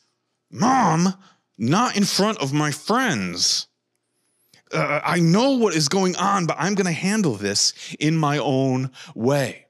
Mom, 0.51 1.15
not 1.57 1.97
in 1.97 2.05
front 2.05 2.39
of 2.39 2.53
my 2.53 2.71
friends. 2.71 3.67
Uh, 4.73 5.01
I 5.03 5.21
know 5.21 5.53
what 5.53 5.75
is 5.75 5.89
going 5.89 6.17
on, 6.17 6.47
but 6.47 6.57
I'm 6.59 6.75
going 6.75 6.87
to 6.87 6.93
handle 6.93 7.35
this 7.35 7.73
in 7.99 8.17
my 8.17 8.39
own 8.39 8.91
way. 9.15 9.68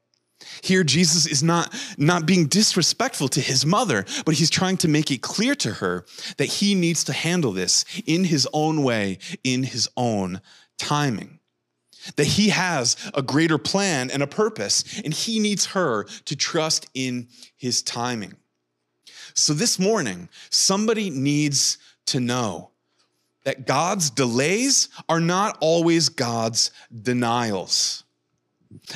Here, 0.62 0.84
Jesus 0.84 1.26
is 1.26 1.42
not, 1.42 1.74
not 1.96 2.26
being 2.26 2.46
disrespectful 2.46 3.28
to 3.28 3.40
his 3.40 3.64
mother, 3.64 4.04
but 4.24 4.34
he's 4.34 4.50
trying 4.50 4.76
to 4.78 4.88
make 4.88 5.10
it 5.10 5.22
clear 5.22 5.54
to 5.56 5.74
her 5.74 6.04
that 6.36 6.46
he 6.46 6.74
needs 6.74 7.04
to 7.04 7.12
handle 7.12 7.52
this 7.52 7.84
in 8.06 8.24
his 8.24 8.48
own 8.52 8.82
way, 8.82 9.18
in 9.44 9.62
his 9.62 9.88
own 9.96 10.40
timing. 10.78 11.38
That 12.16 12.26
he 12.26 12.50
has 12.50 12.96
a 13.14 13.22
greater 13.22 13.58
plan 13.58 14.10
and 14.10 14.22
a 14.22 14.26
purpose, 14.26 15.00
and 15.04 15.12
he 15.12 15.40
needs 15.40 15.66
her 15.66 16.04
to 16.04 16.36
trust 16.36 16.88
in 16.94 17.28
his 17.56 17.82
timing. 17.82 18.34
So 19.34 19.52
this 19.52 19.78
morning, 19.78 20.28
somebody 20.50 21.10
needs 21.10 21.78
to 22.06 22.20
know 22.20 22.70
that 23.44 23.66
God's 23.66 24.10
delays 24.10 24.88
are 25.08 25.20
not 25.20 25.56
always 25.60 26.08
God's 26.08 26.70
denials. 27.02 28.04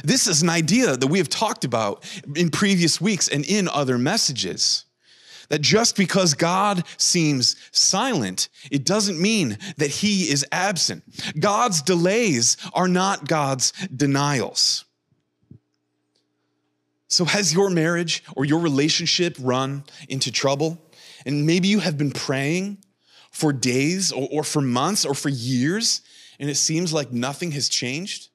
This 0.04 0.26
is 0.26 0.42
an 0.42 0.50
idea 0.50 0.96
that 0.96 1.06
we 1.06 1.18
have 1.18 1.28
talked 1.28 1.64
about 1.64 2.04
in 2.36 2.50
previous 2.50 3.00
weeks 3.00 3.28
and 3.28 3.44
in 3.44 3.68
other 3.68 3.98
messages. 3.98 4.84
That 5.48 5.60
just 5.60 5.96
because 5.96 6.34
God 6.34 6.84
seems 6.96 7.56
silent, 7.72 8.48
it 8.70 8.84
doesn't 8.84 9.20
mean 9.20 9.58
that 9.76 9.90
he 9.90 10.30
is 10.30 10.46
absent. 10.50 11.04
God's 11.38 11.82
delays 11.82 12.56
are 12.72 12.88
not 12.88 13.28
God's 13.28 13.72
denials. 13.94 14.84
So, 17.08 17.26
has 17.26 17.52
your 17.52 17.68
marriage 17.68 18.24
or 18.34 18.46
your 18.46 18.60
relationship 18.60 19.36
run 19.38 19.84
into 20.08 20.32
trouble? 20.32 20.78
And 21.26 21.46
maybe 21.46 21.68
you 21.68 21.80
have 21.80 21.98
been 21.98 22.12
praying 22.12 22.78
for 23.30 23.52
days 23.52 24.12
or, 24.12 24.28
or 24.32 24.44
for 24.44 24.62
months 24.62 25.04
or 25.04 25.12
for 25.12 25.28
years, 25.28 26.00
and 26.40 26.48
it 26.48 26.54
seems 26.54 26.94
like 26.94 27.12
nothing 27.12 27.50
has 27.50 27.68
changed? 27.68 28.28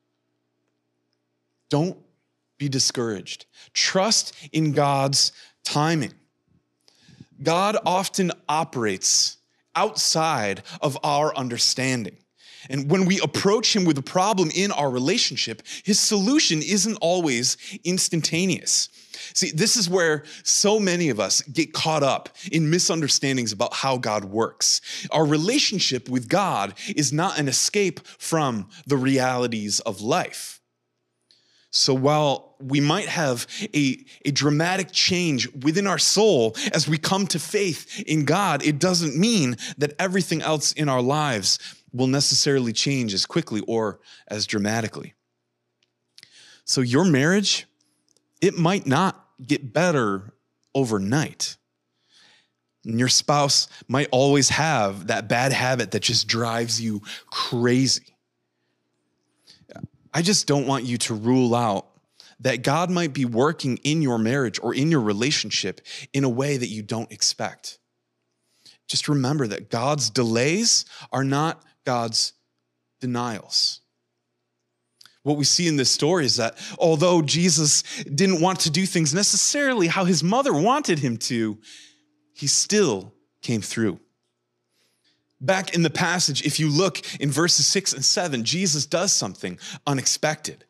Don't 1.69 1.97
be 2.57 2.69
discouraged. 2.69 3.45
Trust 3.73 4.33
in 4.51 4.71
God's 4.71 5.31
timing. 5.63 6.13
God 7.41 7.77
often 7.85 8.31
operates 8.49 9.37
outside 9.75 10.63
of 10.81 10.97
our 11.03 11.35
understanding. 11.35 12.17
And 12.69 12.89
when 12.89 13.05
we 13.05 13.19
approach 13.21 13.75
him 13.75 13.85
with 13.85 13.97
a 13.97 14.03
problem 14.03 14.49
in 14.53 14.71
our 14.71 14.89
relationship, 14.89 15.61
his 15.83 15.99
solution 15.99 16.61
isn't 16.61 16.97
always 16.99 17.57
instantaneous. 17.83 18.89
See, 19.33 19.51
this 19.51 19.77
is 19.77 19.89
where 19.89 20.23
so 20.43 20.79
many 20.79 21.09
of 21.09 21.19
us 21.19 21.41
get 21.41 21.73
caught 21.73 22.03
up 22.03 22.29
in 22.51 22.69
misunderstandings 22.69 23.51
about 23.51 23.73
how 23.73 23.97
God 23.97 24.25
works. 24.25 24.81
Our 25.11 25.25
relationship 25.25 26.09
with 26.09 26.27
God 26.27 26.73
is 26.95 27.13
not 27.13 27.39
an 27.39 27.47
escape 27.47 28.05
from 28.05 28.67
the 28.85 28.97
realities 28.97 29.79
of 29.81 30.01
life. 30.01 30.56
So 31.71 31.93
while 31.93 32.55
we 32.59 32.79
might 32.79 33.07
have 33.07 33.45
a, 33.73 34.03
a 34.25 34.31
dramatic 34.31 34.91
change 34.91 35.53
within 35.63 35.85
our 35.85 35.99
soul 35.99 36.55
as 36.73 36.87
we 36.87 36.97
come 36.97 37.27
to 37.27 37.39
faith 37.39 38.01
in 38.07 38.25
God, 38.25 38.65
it 38.65 38.79
doesn't 38.79 39.17
mean 39.17 39.57
that 39.77 39.93
everything 39.99 40.41
else 40.41 40.71
in 40.71 40.89
our 40.89 41.01
lives 41.01 41.59
will 41.93 42.07
necessarily 42.07 42.73
change 42.73 43.13
as 43.13 43.25
quickly 43.25 43.61
or 43.67 43.99
as 44.27 44.47
dramatically. 44.47 45.13
So 46.65 46.81
your 46.81 47.05
marriage, 47.05 47.65
it 48.41 48.57
might 48.57 48.85
not 48.85 49.25
get 49.45 49.73
better 49.73 50.33
overnight. 50.73 51.57
And 52.85 52.99
your 52.99 53.09
spouse 53.09 53.67
might 53.87 54.07
always 54.11 54.49
have 54.49 55.07
that 55.07 55.27
bad 55.27 55.51
habit 55.51 55.91
that 55.91 56.01
just 56.01 56.27
drives 56.27 56.79
you 56.81 57.01
crazy. 57.29 58.16
I 60.17 60.23
just 60.23 60.47
don't 60.47 60.65
want 60.65 60.83
you 60.83 60.97
to 60.97 61.13
rule 61.13 61.53
out 61.53 61.85
that 62.39 62.63
God 62.63 62.89
might 62.89 63.13
be 63.13 63.23
working 63.23 63.77
in 63.83 64.01
your 64.01 64.17
marriage 64.17 64.59
or 64.59 64.73
in 64.73 64.89
your 64.89 65.01
relationship 65.01 65.79
in 66.11 66.23
a 66.23 66.29
way 66.29 66.57
that 66.57 66.69
you 66.69 66.81
don't 66.81 67.11
expect. 67.11 67.77
Just 68.87 69.07
remember 69.07 69.45
that 69.45 69.69
God's 69.69 70.09
delays 70.09 70.85
are 71.11 71.23
not 71.23 71.61
God's 71.85 72.33
denials. 72.99 73.81
What 75.21 75.37
we 75.37 75.43
see 75.43 75.67
in 75.67 75.75
this 75.75 75.91
story 75.91 76.25
is 76.25 76.37
that 76.37 76.57
although 76.79 77.21
Jesus 77.21 77.83
didn't 78.05 78.41
want 78.41 78.61
to 78.61 78.71
do 78.71 78.87
things 78.87 79.13
necessarily 79.13 79.85
how 79.85 80.05
his 80.05 80.23
mother 80.23 80.51
wanted 80.51 80.97
him 80.97 81.17
to, 81.17 81.59
he 82.33 82.47
still 82.47 83.13
came 83.43 83.61
through. 83.61 83.99
Back 85.39 85.75
in 85.75 85.83
the 85.83 85.89
passage, 85.89 86.45
if 86.45 86.59
you 86.59 86.69
look 86.69 87.01
in 87.19 87.29
verses 87.29 87.67
six 87.67 87.93
and 87.93 88.03
seven, 88.03 88.43
Jesus 88.43 88.85
does 88.85 89.13
something 89.13 89.59
unexpected. 89.85 90.65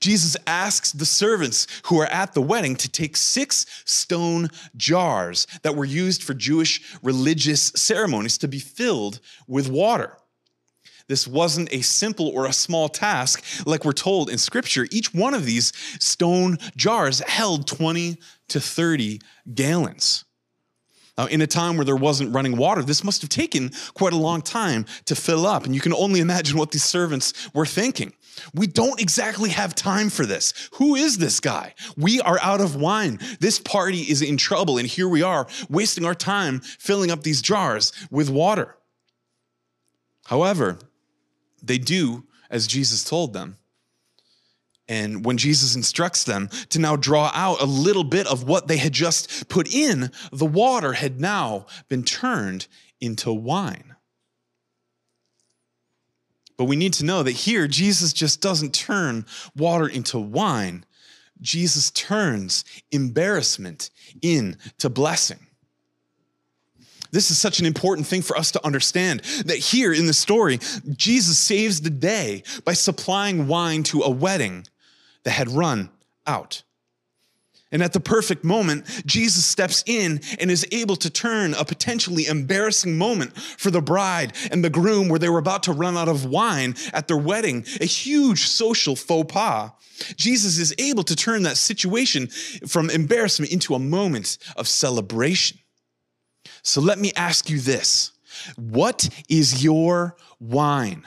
Jesus 0.00 0.36
asks 0.46 0.92
the 0.92 1.04
servants 1.04 1.66
who 1.84 2.00
are 2.00 2.06
at 2.06 2.32
the 2.32 2.40
wedding 2.40 2.76
to 2.76 2.88
take 2.90 3.16
six 3.16 3.66
stone 3.84 4.48
jars 4.76 5.46
that 5.62 5.76
were 5.76 5.84
used 5.84 6.22
for 6.22 6.32
Jewish 6.32 6.96
religious 7.02 7.72
ceremonies 7.76 8.38
to 8.38 8.48
be 8.48 8.58
filled 8.58 9.20
with 9.46 9.68
water. 9.68 10.16
This 11.08 11.28
wasn't 11.28 11.72
a 11.72 11.82
simple 11.82 12.28
or 12.28 12.46
a 12.46 12.52
small 12.52 12.88
task 12.88 13.44
like 13.66 13.84
we're 13.84 13.92
told 13.92 14.30
in 14.30 14.38
scripture. 14.38 14.86
Each 14.90 15.12
one 15.12 15.34
of 15.34 15.44
these 15.44 15.72
stone 16.00 16.56
jars 16.76 17.18
held 17.20 17.66
20 17.66 18.18
to 18.48 18.60
30 18.60 19.20
gallons. 19.52 20.24
Uh, 21.18 21.28
in 21.30 21.42
a 21.42 21.46
time 21.46 21.76
where 21.76 21.84
there 21.84 21.96
wasn't 21.96 22.34
running 22.34 22.56
water, 22.56 22.82
this 22.82 23.04
must 23.04 23.20
have 23.20 23.28
taken 23.28 23.70
quite 23.92 24.14
a 24.14 24.16
long 24.16 24.40
time 24.40 24.86
to 25.04 25.14
fill 25.14 25.46
up. 25.46 25.64
And 25.64 25.74
you 25.74 25.80
can 25.80 25.92
only 25.92 26.20
imagine 26.26 26.56
what 26.56 26.70
these 26.70 26.84
servants 26.84 27.50
were 27.54 27.66
thinking. 27.66 28.14
We 28.54 28.66
don't 28.66 29.00
exactly 29.00 29.50
have 29.50 29.74
time 29.74 30.08
for 30.08 30.24
this. 30.24 30.70
Who 30.74 30.94
is 30.94 31.18
this 31.18 31.38
guy? 31.38 31.74
We 31.98 32.20
are 32.22 32.38
out 32.40 32.62
of 32.62 32.76
wine. 32.76 33.18
This 33.40 33.58
party 33.58 34.00
is 34.00 34.22
in 34.22 34.38
trouble. 34.38 34.78
And 34.78 34.88
here 34.88 35.08
we 35.08 35.22
are 35.22 35.46
wasting 35.68 36.06
our 36.06 36.14
time 36.14 36.60
filling 36.60 37.10
up 37.10 37.22
these 37.22 37.42
jars 37.42 37.92
with 38.10 38.30
water. 38.30 38.76
However, 40.26 40.78
they 41.62 41.78
do 41.78 42.24
as 42.48 42.66
Jesus 42.66 43.04
told 43.04 43.34
them. 43.34 43.58
And 44.88 45.24
when 45.24 45.38
Jesus 45.38 45.76
instructs 45.76 46.24
them 46.24 46.48
to 46.70 46.78
now 46.78 46.96
draw 46.96 47.30
out 47.34 47.62
a 47.62 47.66
little 47.66 48.04
bit 48.04 48.26
of 48.26 48.44
what 48.44 48.66
they 48.66 48.76
had 48.76 48.92
just 48.92 49.48
put 49.48 49.72
in, 49.72 50.10
the 50.32 50.46
water 50.46 50.92
had 50.92 51.20
now 51.20 51.66
been 51.88 52.02
turned 52.02 52.66
into 53.00 53.32
wine. 53.32 53.94
But 56.56 56.64
we 56.64 56.76
need 56.76 56.92
to 56.94 57.04
know 57.04 57.22
that 57.22 57.32
here, 57.32 57.66
Jesus 57.66 58.12
just 58.12 58.40
doesn't 58.40 58.74
turn 58.74 59.26
water 59.56 59.88
into 59.88 60.18
wine. 60.18 60.84
Jesus 61.40 61.90
turns 61.90 62.64
embarrassment 62.90 63.90
into 64.20 64.88
blessing. 64.88 65.46
This 67.10 67.30
is 67.30 67.38
such 67.38 67.60
an 67.60 67.66
important 67.66 68.06
thing 68.06 68.22
for 68.22 68.36
us 68.38 68.52
to 68.52 68.66
understand 68.66 69.20
that 69.44 69.58
here 69.58 69.92
in 69.92 70.06
the 70.06 70.14
story, 70.14 70.58
Jesus 70.96 71.36
saves 71.36 71.80
the 71.80 71.90
day 71.90 72.42
by 72.64 72.72
supplying 72.72 73.48
wine 73.48 73.82
to 73.84 74.02
a 74.02 74.10
wedding 74.10 74.66
that 75.24 75.32
had 75.32 75.50
run 75.50 75.90
out. 76.26 76.62
And 77.72 77.82
at 77.82 77.94
the 77.94 78.00
perfect 78.00 78.44
moment, 78.44 78.84
Jesus 79.06 79.46
steps 79.46 79.82
in 79.86 80.20
and 80.38 80.50
is 80.50 80.66
able 80.70 80.94
to 80.96 81.08
turn 81.08 81.54
a 81.54 81.64
potentially 81.64 82.26
embarrassing 82.26 82.98
moment 82.98 83.34
for 83.36 83.70
the 83.70 83.80
bride 83.80 84.34
and 84.50 84.62
the 84.62 84.68
groom, 84.68 85.08
where 85.08 85.18
they 85.18 85.30
were 85.30 85.38
about 85.38 85.62
to 85.64 85.72
run 85.72 85.96
out 85.96 86.08
of 86.08 86.26
wine 86.26 86.76
at 86.92 87.08
their 87.08 87.16
wedding, 87.16 87.64
a 87.80 87.86
huge 87.86 88.46
social 88.46 88.94
faux 88.94 89.32
pas. 89.32 89.70
Jesus 90.16 90.58
is 90.58 90.74
able 90.78 91.02
to 91.04 91.16
turn 91.16 91.44
that 91.44 91.56
situation 91.56 92.28
from 92.66 92.90
embarrassment 92.90 93.50
into 93.50 93.74
a 93.74 93.78
moment 93.78 94.36
of 94.56 94.68
celebration. 94.68 95.58
So 96.62 96.80
let 96.82 96.98
me 96.98 97.12
ask 97.16 97.48
you 97.48 97.58
this 97.58 98.12
What 98.56 99.08
is 99.30 99.64
your 99.64 100.16
wine? 100.38 101.06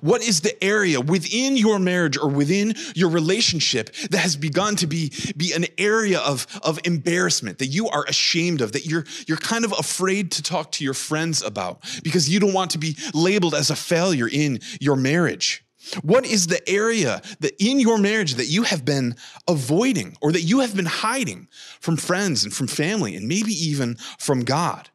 What 0.00 0.22
is 0.22 0.40
the 0.40 0.62
area 0.64 1.00
within 1.00 1.56
your 1.56 1.78
marriage 1.78 2.18
or 2.18 2.28
within 2.28 2.74
your 2.94 3.08
relationship 3.08 3.94
that 4.10 4.18
has 4.18 4.36
begun 4.36 4.74
to 4.76 4.86
be, 4.86 5.12
be 5.36 5.52
an 5.52 5.66
area 5.78 6.18
of, 6.18 6.46
of 6.62 6.80
embarrassment 6.84 7.58
that 7.58 7.66
you 7.66 7.88
are 7.88 8.04
ashamed 8.08 8.60
of, 8.60 8.72
that 8.72 8.86
you're, 8.86 9.04
you're 9.28 9.36
kind 9.36 9.64
of 9.64 9.72
afraid 9.78 10.32
to 10.32 10.42
talk 10.42 10.72
to 10.72 10.84
your 10.84 10.94
friends 10.94 11.40
about 11.40 11.84
because 12.02 12.28
you 12.28 12.40
don't 12.40 12.52
want 12.52 12.72
to 12.72 12.78
be 12.78 12.96
labeled 13.14 13.54
as 13.54 13.70
a 13.70 13.76
failure 13.76 14.28
in 14.28 14.58
your 14.80 14.96
marriage? 14.96 15.64
What 16.02 16.26
is 16.26 16.48
the 16.48 16.68
area 16.68 17.22
that 17.38 17.54
in 17.60 17.78
your 17.78 17.98
marriage 17.98 18.34
that 18.34 18.46
you 18.46 18.64
have 18.64 18.84
been 18.84 19.14
avoiding 19.46 20.16
or 20.20 20.32
that 20.32 20.42
you 20.42 20.60
have 20.60 20.74
been 20.74 20.86
hiding 20.86 21.46
from 21.80 21.96
friends 21.96 22.42
and 22.42 22.52
from 22.52 22.66
family 22.66 23.14
and 23.14 23.28
maybe 23.28 23.52
even 23.52 23.94
from 24.18 24.42
God? 24.42 24.90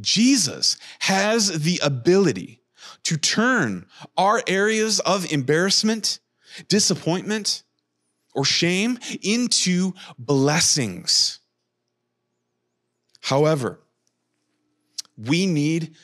Jesus 0.00 0.78
has 1.00 1.60
the 1.62 1.78
ability 1.82 2.59
to 3.04 3.16
turn 3.16 3.86
our 4.16 4.42
areas 4.46 5.00
of 5.00 5.30
embarrassment, 5.32 6.20
disappointment, 6.68 7.62
or 8.34 8.44
shame 8.44 8.98
into 9.22 9.92
blessings. 10.18 11.40
However, 13.20 13.80
we 15.16 15.46
need 15.46 15.94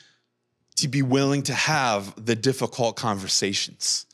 to 0.75 0.87
be 0.87 1.01
willing 1.01 1.41
to 1.43 1.53
have 1.53 2.13
the 2.23 2.35
difficult 2.35 2.95
conversations. 2.95 4.05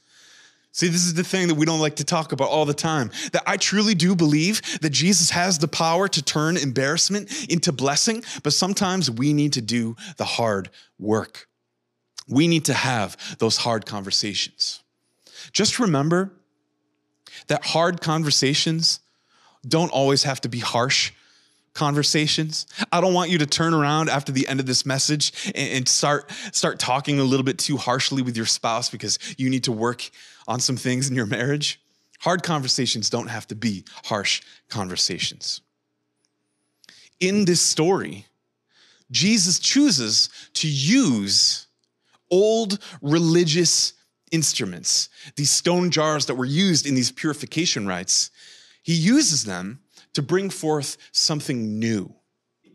See, 0.72 0.88
this 0.88 1.06
is 1.06 1.14
the 1.14 1.24
thing 1.24 1.50
that 1.50 1.56
we 1.56 1.68
don't 1.68 1.80
like 1.80 1.98
to 1.98 2.04
talk 2.04 2.32
about 2.32 2.50
all 2.50 2.66
the 2.66 2.74
time. 2.74 3.12
That 3.32 3.44
I 3.46 3.58
truly 3.58 3.94
do 3.94 4.16
believe 4.16 4.80
that 4.80 4.90
Jesus 4.90 5.30
has 5.30 5.60
the 5.60 5.68
power 5.68 6.08
to 6.08 6.22
turn 6.24 6.58
embarrassment 6.58 7.46
into 7.48 7.72
blessing, 7.72 8.24
but 8.42 8.54
sometimes 8.54 9.12
we 9.12 9.34
need 9.34 9.54
to 9.54 9.62
do 9.62 9.96
the 10.18 10.26
hard 10.26 10.72
work. 10.98 11.48
We 12.28 12.48
need 12.48 12.66
to 12.66 12.74
have 12.74 13.18
those 13.40 13.58
hard 13.58 13.86
conversations. 13.86 14.82
Just 15.52 15.80
remember 15.80 16.32
that 17.48 17.66
hard 17.66 18.02
conversations 18.02 19.00
don't 19.68 19.92
always 19.92 20.24
have 20.24 20.42
to 20.42 20.50
be 20.50 20.60
harsh 20.60 21.12
conversations. 21.74 22.68
I 22.92 23.02
don't 23.02 23.14
want 23.14 23.32
you 23.32 23.40
to 23.40 23.46
turn 23.46 23.74
around 23.74 24.10
after 24.10 24.32
the 24.32 24.48
end 24.48 24.60
of 24.60 24.66
this 24.66 24.86
message 24.86 25.52
and, 25.56 25.88
start 25.88 26.32
start 26.52 26.80
talking 26.80 27.20
a 27.20 27.24
little 27.24 27.44
bit 27.44 27.58
too 27.58 27.78
harshly 27.78 28.22
with 28.22 28.38
your 28.38 28.46
spouse 28.46 28.90
because 28.90 29.18
you 29.38 29.50
need 29.50 29.64
to 29.66 29.72
work 29.72 30.10
on 30.48 30.60
some 30.60 30.78
things 30.78 31.10
in 31.10 31.16
your 31.16 31.26
marriage. 31.26 31.80
Hard 32.20 32.44
conversations 32.44 33.10
don't 33.10 33.28
have 33.28 33.48
to 33.48 33.56
be 33.56 33.84
harsh 34.06 34.42
conversations. 34.70 35.62
In 37.20 37.46
this 37.46 37.62
story, 37.62 38.28
Jesus 39.12 39.60
chooses 39.60 40.30
to 40.54 40.68
use 40.68 41.68
old 42.34 42.80
religious 43.04 43.94
instruments, 44.32 45.10
these 45.36 45.52
stone 45.52 45.92
jars 45.92 46.26
that 46.26 46.34
were 46.34 46.46
used 46.46 46.88
in 46.88 46.96
these 46.96 47.12
purification 47.12 47.86
rites. 47.86 48.32
He 48.82 48.96
uses 48.96 49.44
them 49.44 49.82
to 50.14 50.24
bring 50.24 50.50
forth 50.50 50.98
something 51.12 51.78
new. 51.78 52.16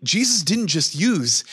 Jesus 0.03 0.43
didn't 0.43 0.69
just 0.69 0.95
use 0.95 1.45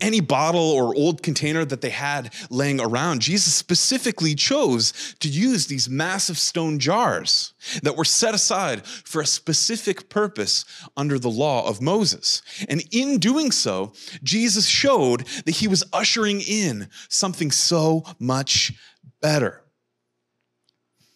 any 0.00 0.20
bottle 0.20 0.70
or 0.70 0.94
old 0.94 1.22
container 1.22 1.64
that 1.64 1.80
they 1.80 1.90
had 1.90 2.32
laying 2.50 2.80
around. 2.80 3.20
Jesus 3.20 3.54
specifically 3.54 4.34
chose 4.34 5.14
to 5.20 5.28
use 5.28 5.66
these 5.66 5.88
massive 5.88 6.38
stone 6.38 6.78
jars 6.78 7.54
that 7.82 7.96
were 7.96 8.04
set 8.04 8.34
aside 8.34 8.86
for 8.86 9.22
a 9.22 9.26
specific 9.26 10.08
purpose 10.08 10.64
under 10.96 11.18
the 11.18 11.30
law 11.30 11.66
of 11.68 11.80
Moses. 11.80 12.42
And 12.68 12.82
in 12.90 13.18
doing 13.18 13.50
so, 13.50 13.92
Jesus 14.22 14.66
showed 14.66 15.26
that 15.44 15.56
he 15.56 15.68
was 15.68 15.84
ushering 15.92 16.40
in 16.40 16.88
something 17.08 17.50
so 17.50 18.04
much 18.18 18.72
better. 19.20 19.62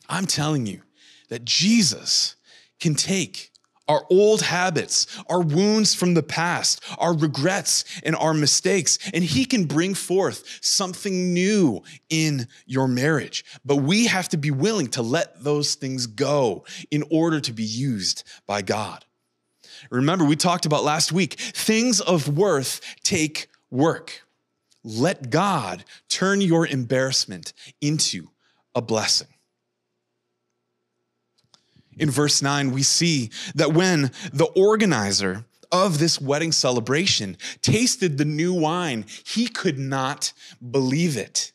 I'm 0.08 0.26
telling 0.26 0.66
you 0.66 0.82
that 1.28 1.44
Jesus 1.44 2.36
can 2.78 2.94
take 2.94 3.50
our 3.88 4.04
old 4.10 4.42
habits, 4.42 5.06
our 5.28 5.40
wounds 5.40 5.94
from 5.94 6.14
the 6.14 6.22
past, 6.22 6.82
our 6.98 7.16
regrets 7.16 7.84
and 8.02 8.16
our 8.16 8.34
mistakes. 8.34 8.98
And 9.14 9.22
He 9.22 9.44
can 9.44 9.64
bring 9.64 9.94
forth 9.94 10.58
something 10.60 11.32
new 11.32 11.82
in 12.08 12.48
your 12.66 12.88
marriage. 12.88 13.44
But 13.64 13.76
we 13.76 14.06
have 14.06 14.28
to 14.30 14.36
be 14.36 14.50
willing 14.50 14.88
to 14.88 15.02
let 15.02 15.42
those 15.42 15.74
things 15.74 16.06
go 16.06 16.64
in 16.90 17.04
order 17.10 17.40
to 17.40 17.52
be 17.52 17.64
used 17.64 18.24
by 18.46 18.62
God. 18.62 19.04
Remember, 19.90 20.24
we 20.24 20.36
talked 20.36 20.66
about 20.66 20.84
last 20.84 21.12
week 21.12 21.34
things 21.34 22.00
of 22.00 22.36
worth 22.36 22.80
take 23.02 23.48
work. 23.70 24.22
Let 24.82 25.30
God 25.30 25.84
turn 26.08 26.40
your 26.40 26.66
embarrassment 26.66 27.52
into 27.80 28.28
a 28.74 28.82
blessing 28.82 29.28
in 31.96 32.10
verse 32.10 32.42
9, 32.42 32.72
we 32.72 32.82
see 32.82 33.30
that 33.54 33.72
when 33.72 34.10
the 34.32 34.48
organizer 34.56 35.44
of 35.72 35.98
this 35.98 36.20
wedding 36.20 36.52
celebration 36.52 37.36
tasted 37.62 38.18
the 38.18 38.24
new 38.24 38.52
wine, 38.52 39.04
he 39.24 39.48
could 39.48 39.78
not 39.78 40.32
believe 40.70 41.16
it. 41.16 41.52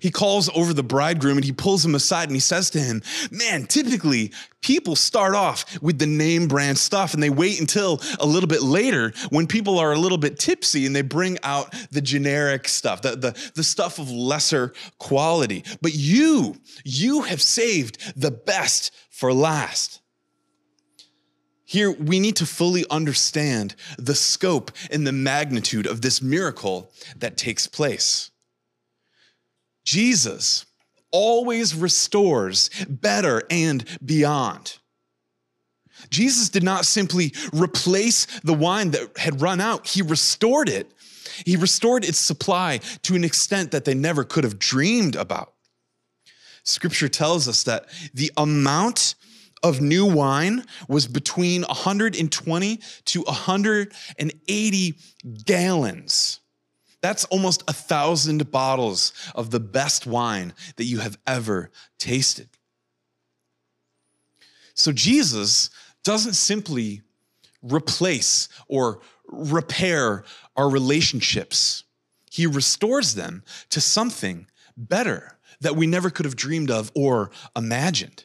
He 0.00 0.10
calls 0.10 0.48
over 0.54 0.72
the 0.72 0.82
bridegroom 0.82 1.36
and 1.36 1.44
he 1.44 1.52
pulls 1.52 1.84
him 1.84 1.94
aside 1.94 2.28
and 2.28 2.36
he 2.36 2.40
says 2.40 2.70
to 2.70 2.80
him, 2.80 3.02
Man, 3.30 3.66
typically 3.66 4.32
people 4.60 4.96
start 4.96 5.34
off 5.34 5.80
with 5.82 5.98
the 5.98 6.06
name 6.06 6.48
brand 6.48 6.78
stuff 6.78 7.14
and 7.14 7.22
they 7.22 7.30
wait 7.30 7.60
until 7.60 8.00
a 8.20 8.26
little 8.26 8.48
bit 8.48 8.62
later 8.62 9.12
when 9.30 9.46
people 9.46 9.78
are 9.78 9.92
a 9.92 9.98
little 9.98 10.18
bit 10.18 10.38
tipsy 10.38 10.86
and 10.86 10.94
they 10.94 11.02
bring 11.02 11.38
out 11.42 11.74
the 11.90 12.00
generic 12.00 12.68
stuff, 12.68 13.02
the, 13.02 13.16
the, 13.16 13.50
the 13.54 13.64
stuff 13.64 13.98
of 13.98 14.10
lesser 14.10 14.72
quality. 14.98 15.64
But 15.80 15.94
you, 15.94 16.56
you 16.84 17.22
have 17.22 17.42
saved 17.42 17.98
the 18.20 18.30
best 18.30 18.92
for 19.10 19.32
last. 19.32 20.00
Here, 21.64 21.90
we 21.90 22.20
need 22.20 22.36
to 22.36 22.44
fully 22.44 22.84
understand 22.90 23.74
the 23.96 24.14
scope 24.14 24.72
and 24.90 25.06
the 25.06 25.12
magnitude 25.12 25.86
of 25.86 26.02
this 26.02 26.20
miracle 26.20 26.92
that 27.16 27.38
takes 27.38 27.66
place. 27.66 28.31
Jesus 29.84 30.66
always 31.10 31.74
restores 31.74 32.70
better 32.88 33.42
and 33.50 33.84
beyond. 34.04 34.78
Jesus 36.10 36.48
did 36.48 36.62
not 36.62 36.84
simply 36.84 37.32
replace 37.52 38.26
the 38.40 38.54
wine 38.54 38.90
that 38.92 39.16
had 39.18 39.40
run 39.40 39.60
out, 39.60 39.86
he 39.86 40.02
restored 40.02 40.68
it. 40.68 40.90
He 41.46 41.56
restored 41.56 42.04
its 42.04 42.18
supply 42.18 42.80
to 43.02 43.14
an 43.14 43.24
extent 43.24 43.70
that 43.70 43.84
they 43.84 43.94
never 43.94 44.22
could 44.24 44.44
have 44.44 44.58
dreamed 44.58 45.16
about. 45.16 45.54
Scripture 46.64 47.08
tells 47.08 47.48
us 47.48 47.62
that 47.64 47.86
the 48.12 48.30
amount 48.36 49.14
of 49.62 49.80
new 49.80 50.04
wine 50.04 50.64
was 50.88 51.06
between 51.06 51.62
120 51.62 52.80
to 53.06 53.22
180 53.22 54.94
gallons. 55.44 56.40
That's 57.02 57.24
almost 57.26 57.64
a 57.68 57.72
thousand 57.72 58.50
bottles 58.50 59.12
of 59.34 59.50
the 59.50 59.60
best 59.60 60.06
wine 60.06 60.54
that 60.76 60.84
you 60.84 61.00
have 61.00 61.18
ever 61.26 61.70
tasted. 61.98 62.48
So 64.74 64.92
Jesus 64.92 65.68
doesn't 66.04 66.34
simply 66.34 67.02
replace 67.62 68.48
or 68.68 69.00
repair 69.26 70.24
our 70.56 70.68
relationships, 70.68 71.84
He 72.30 72.46
restores 72.46 73.14
them 73.14 73.42
to 73.70 73.80
something 73.80 74.46
better 74.76 75.38
that 75.60 75.76
we 75.76 75.86
never 75.86 76.10
could 76.10 76.24
have 76.24 76.36
dreamed 76.36 76.70
of 76.70 76.90
or 76.94 77.30
imagined. 77.56 78.24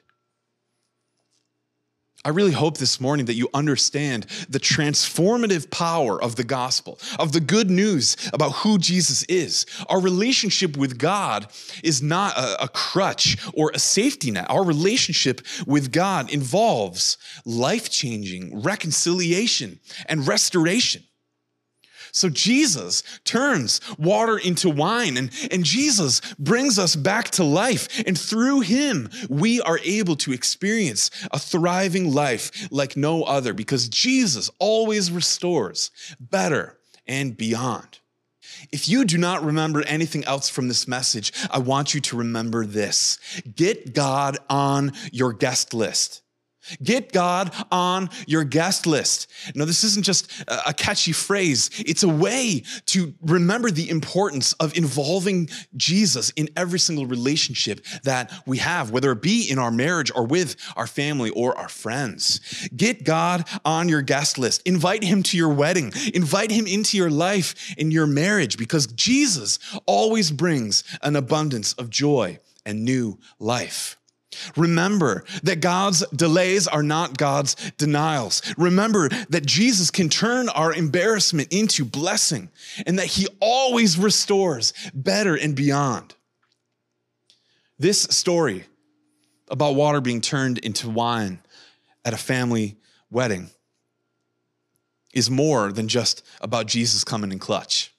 I 2.28 2.32
really 2.32 2.52
hope 2.52 2.78
this 2.78 3.00
morning 3.00 3.28
that 3.28 3.36
you 3.36 3.48
understand 3.54 4.26
the 4.50 4.60
transformative 4.60 5.72
power 5.72 6.22
of 6.22 6.36
the 6.36 6.44
gospel, 6.44 7.00
of 7.18 7.32
the 7.32 7.40
good 7.40 7.70
news 7.70 8.18
about 8.34 8.50
who 8.52 8.78
Jesus 8.78 9.24
is. 9.30 9.66
Our 9.88 10.02
relationship 10.02 10.76
with 10.76 10.98
God 10.98 11.48
is 11.86 12.02
not 12.02 12.38
a, 12.38 12.66
a 12.66 12.68
crutch 12.68 13.38
or 13.54 13.72
a 13.74 13.80
safety 13.80 14.32
net. 14.32 14.46
Our 14.50 14.66
relationship 14.66 15.40
with 15.66 15.94
God 15.94 16.30
involves 16.30 17.18
life 17.46 17.90
changing 17.90 18.62
reconciliation 18.62 19.80
and 20.08 20.28
restoration. 20.28 21.04
So 22.18 22.30
Jesus 22.30 23.04
turns 23.24 23.80
water 23.98 24.38
into 24.38 24.70
wine 24.70 25.18
and, 25.18 25.32
and 25.52 25.64
Jesus 25.64 26.22
brings 26.40 26.80
us 26.80 26.96
back 26.96 27.30
to 27.32 27.44
life. 27.44 28.04
And 28.06 28.20
through 28.20 28.62
him, 28.62 29.10
we 29.30 29.62
are 29.62 29.80
able 29.84 30.16
to 30.18 30.34
experience 30.34 31.12
a 31.32 31.40
thriving 31.40 32.14
life 32.14 32.68
like 32.72 32.98
no 32.98 33.24
other 33.24 33.54
because 33.54 33.88
Jesus 33.88 34.50
always 34.60 35.12
restores 35.12 35.92
better 36.20 36.78
and 37.06 37.38
beyond. 37.38 38.00
If 38.72 38.90
you 38.90 39.06
do 39.06 39.18
not 39.18 39.44
remember 39.44 39.84
anything 39.84 40.26
else 40.26 40.50
from 40.50 40.68
this 40.68 40.88
message, 40.88 41.32
I 41.52 41.60
want 41.60 41.94
you 41.94 42.02
to 42.02 42.18
remember 42.18 42.66
this. 42.66 43.20
Get 43.56 43.94
God 43.94 44.38
on 44.50 44.94
your 45.12 45.34
guest 45.34 45.74
list. 45.74 46.22
Get 46.82 47.12
God 47.12 47.54
on 47.72 48.10
your 48.26 48.44
guest 48.44 48.86
list. 48.86 49.30
No, 49.56 49.66
this 49.66 49.84
isn't 49.84 50.04
just 50.04 50.32
a 50.48 50.74
catchy 50.74 51.12
phrase. 51.12 51.70
It's 51.86 52.04
a 52.04 52.10
way 52.10 52.64
to 52.88 53.14
remember 53.22 53.72
the 53.72 53.90
importance 53.90 54.54
of 54.54 54.78
involving 54.78 55.50
Jesus 55.76 56.30
in 56.32 56.50
every 56.56 56.80
single 56.80 57.06
relationship 57.06 57.86
that 58.04 58.32
we 58.46 58.58
have, 58.58 58.92
whether 58.92 59.12
it 59.12 59.22
be 59.22 59.50
in 59.50 59.60
our 59.60 59.72
marriage 59.72 60.12
or 60.16 60.26
with 60.26 60.56
our 60.76 60.88
family 60.88 61.30
or 61.32 61.58
our 61.58 61.70
friends. 61.70 62.70
Get 62.76 63.04
God 63.04 63.48
on 63.66 63.90
your 63.90 64.02
guest 64.02 64.38
list. 64.38 64.62
Invite 64.66 65.04
him 65.04 65.24
to 65.24 65.38
your 65.38 65.54
wedding. 65.54 65.92
Invite 66.14 66.52
him 66.52 66.68
into 66.68 66.98
your 66.98 67.10
life 67.10 67.76
in 67.78 67.92
your 67.92 68.08
marriage 68.08 68.58
because 68.58 68.88
Jesus 68.88 69.60
always 69.86 70.32
brings 70.32 70.84
an 71.02 71.16
abundance 71.16 71.74
of 71.74 71.90
joy 71.90 72.40
and 72.66 72.84
new 72.84 73.18
life. 73.40 73.98
Remember 74.56 75.24
that 75.44 75.62
God's 75.62 76.06
delays 76.08 76.68
are 76.68 76.84
not 76.84 77.18
God's 77.18 77.56
denials. 77.78 78.42
Remember 78.58 79.10
that 79.30 79.46
Jesus 79.46 79.90
can 79.90 80.10
turn 80.10 80.50
our 80.50 80.74
embarrassment 80.74 81.52
into 81.52 81.86
blessing 81.86 82.50
and 82.86 83.00
that 83.00 83.08
he 83.08 83.28
always 83.40 83.98
restores 83.98 84.74
better 84.94 85.36
and 85.36 85.56
beyond. 85.56 86.14
This 87.80 88.02
story 88.02 88.66
about 89.50 89.76
water 89.76 90.02
being 90.02 90.22
turned 90.22 90.58
into 90.58 90.90
wine 90.90 91.40
at 92.04 92.14
a 92.14 92.18
family 92.18 92.76
wedding 93.10 93.50
is 95.14 95.30
more 95.30 95.72
than 95.72 95.88
just 95.88 96.24
about 96.42 96.68
Jesus 96.68 97.04
coming 97.04 97.32
in 97.32 97.40
clutch. 97.40 97.94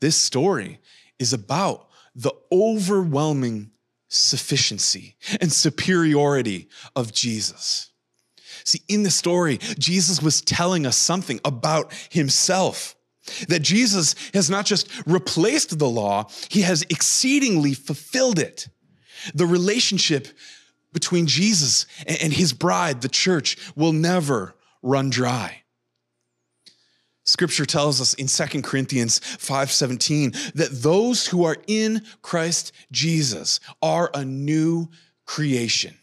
This 0.00 0.16
story 0.16 0.80
is 1.18 1.32
about 1.32 1.88
the 2.14 2.32
overwhelming 2.52 3.70
sufficiency 4.08 5.16
and 5.40 5.52
superiority 5.52 6.68
of 6.96 7.12
Jesus. 7.12 7.90
See, 8.64 8.82
in 8.88 9.02
the 9.02 9.10
story, 9.10 9.58
Jesus 9.78 10.20
was 10.20 10.40
telling 10.40 10.86
us 10.86 10.96
something 10.96 11.40
about 11.44 11.92
himself. 12.10 12.96
That 13.48 13.60
Jesus 13.60 14.14
has 14.32 14.48
not 14.48 14.64
just 14.64 14.90
replaced 15.06 15.78
the 15.78 15.88
law, 15.88 16.30
he 16.48 16.62
has 16.62 16.82
exceedingly 16.88 17.74
fulfilled 17.74 18.38
it. 18.38 18.68
The 19.34 19.46
relationship 19.46 20.28
between 20.92 21.26
Jesus 21.26 21.86
and 22.06 22.32
his 22.32 22.54
bride, 22.54 23.02
the 23.02 23.08
church, 23.08 23.58
will 23.76 23.92
never 23.92 24.54
run 24.82 25.10
dry. 25.10 25.62
Scripture 27.28 27.66
tells 27.66 28.00
us 28.00 28.14
in 28.14 28.26
2 28.26 28.62
Corinthians 28.62 29.20
5:17 29.20 30.32
that 30.54 30.82
those 30.82 31.26
who 31.26 31.44
are 31.44 31.58
in 31.66 32.02
Christ 32.22 32.72
Jesus 32.90 33.60
are 33.82 34.10
a 34.14 34.24
new 34.24 34.88
creation. 35.26 35.94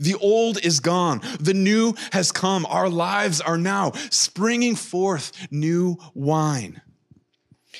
The 0.00 0.16
old 0.16 0.58
is 0.64 0.80
gone, 0.80 1.22
the 1.38 1.54
new 1.54 1.94
has 2.10 2.32
come. 2.32 2.66
Our 2.66 2.88
lives 2.88 3.40
are 3.40 3.56
now 3.56 3.92
springing 4.10 4.74
forth 4.74 5.30
new 5.52 5.96
wine. 6.12 6.82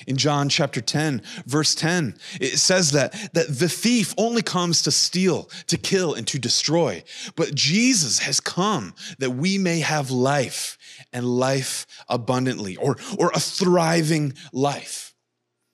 In 0.06 0.16
John 0.16 0.48
chapter 0.48 0.80
10, 0.80 1.22
verse 1.46 1.74
10, 1.74 2.16
it 2.40 2.58
says 2.58 2.92
that, 2.92 3.12
that 3.34 3.48
the 3.48 3.68
thief 3.68 4.14
only 4.16 4.42
comes 4.42 4.82
to 4.82 4.90
steal, 4.90 5.50
to 5.66 5.76
kill, 5.76 6.14
and 6.14 6.26
to 6.28 6.38
destroy. 6.38 7.02
But 7.37 7.54
Jesus 7.54 8.20
has 8.20 8.40
come 8.40 8.94
that 9.18 9.30
we 9.30 9.58
may 9.58 9.80
have 9.80 10.11
life 10.11 10.78
and 11.12 11.24
life 11.24 11.87
abundantly, 12.08 12.76
or, 12.76 12.96
or 13.18 13.30
a 13.34 13.40
thriving 13.40 14.34
life. 14.52 15.08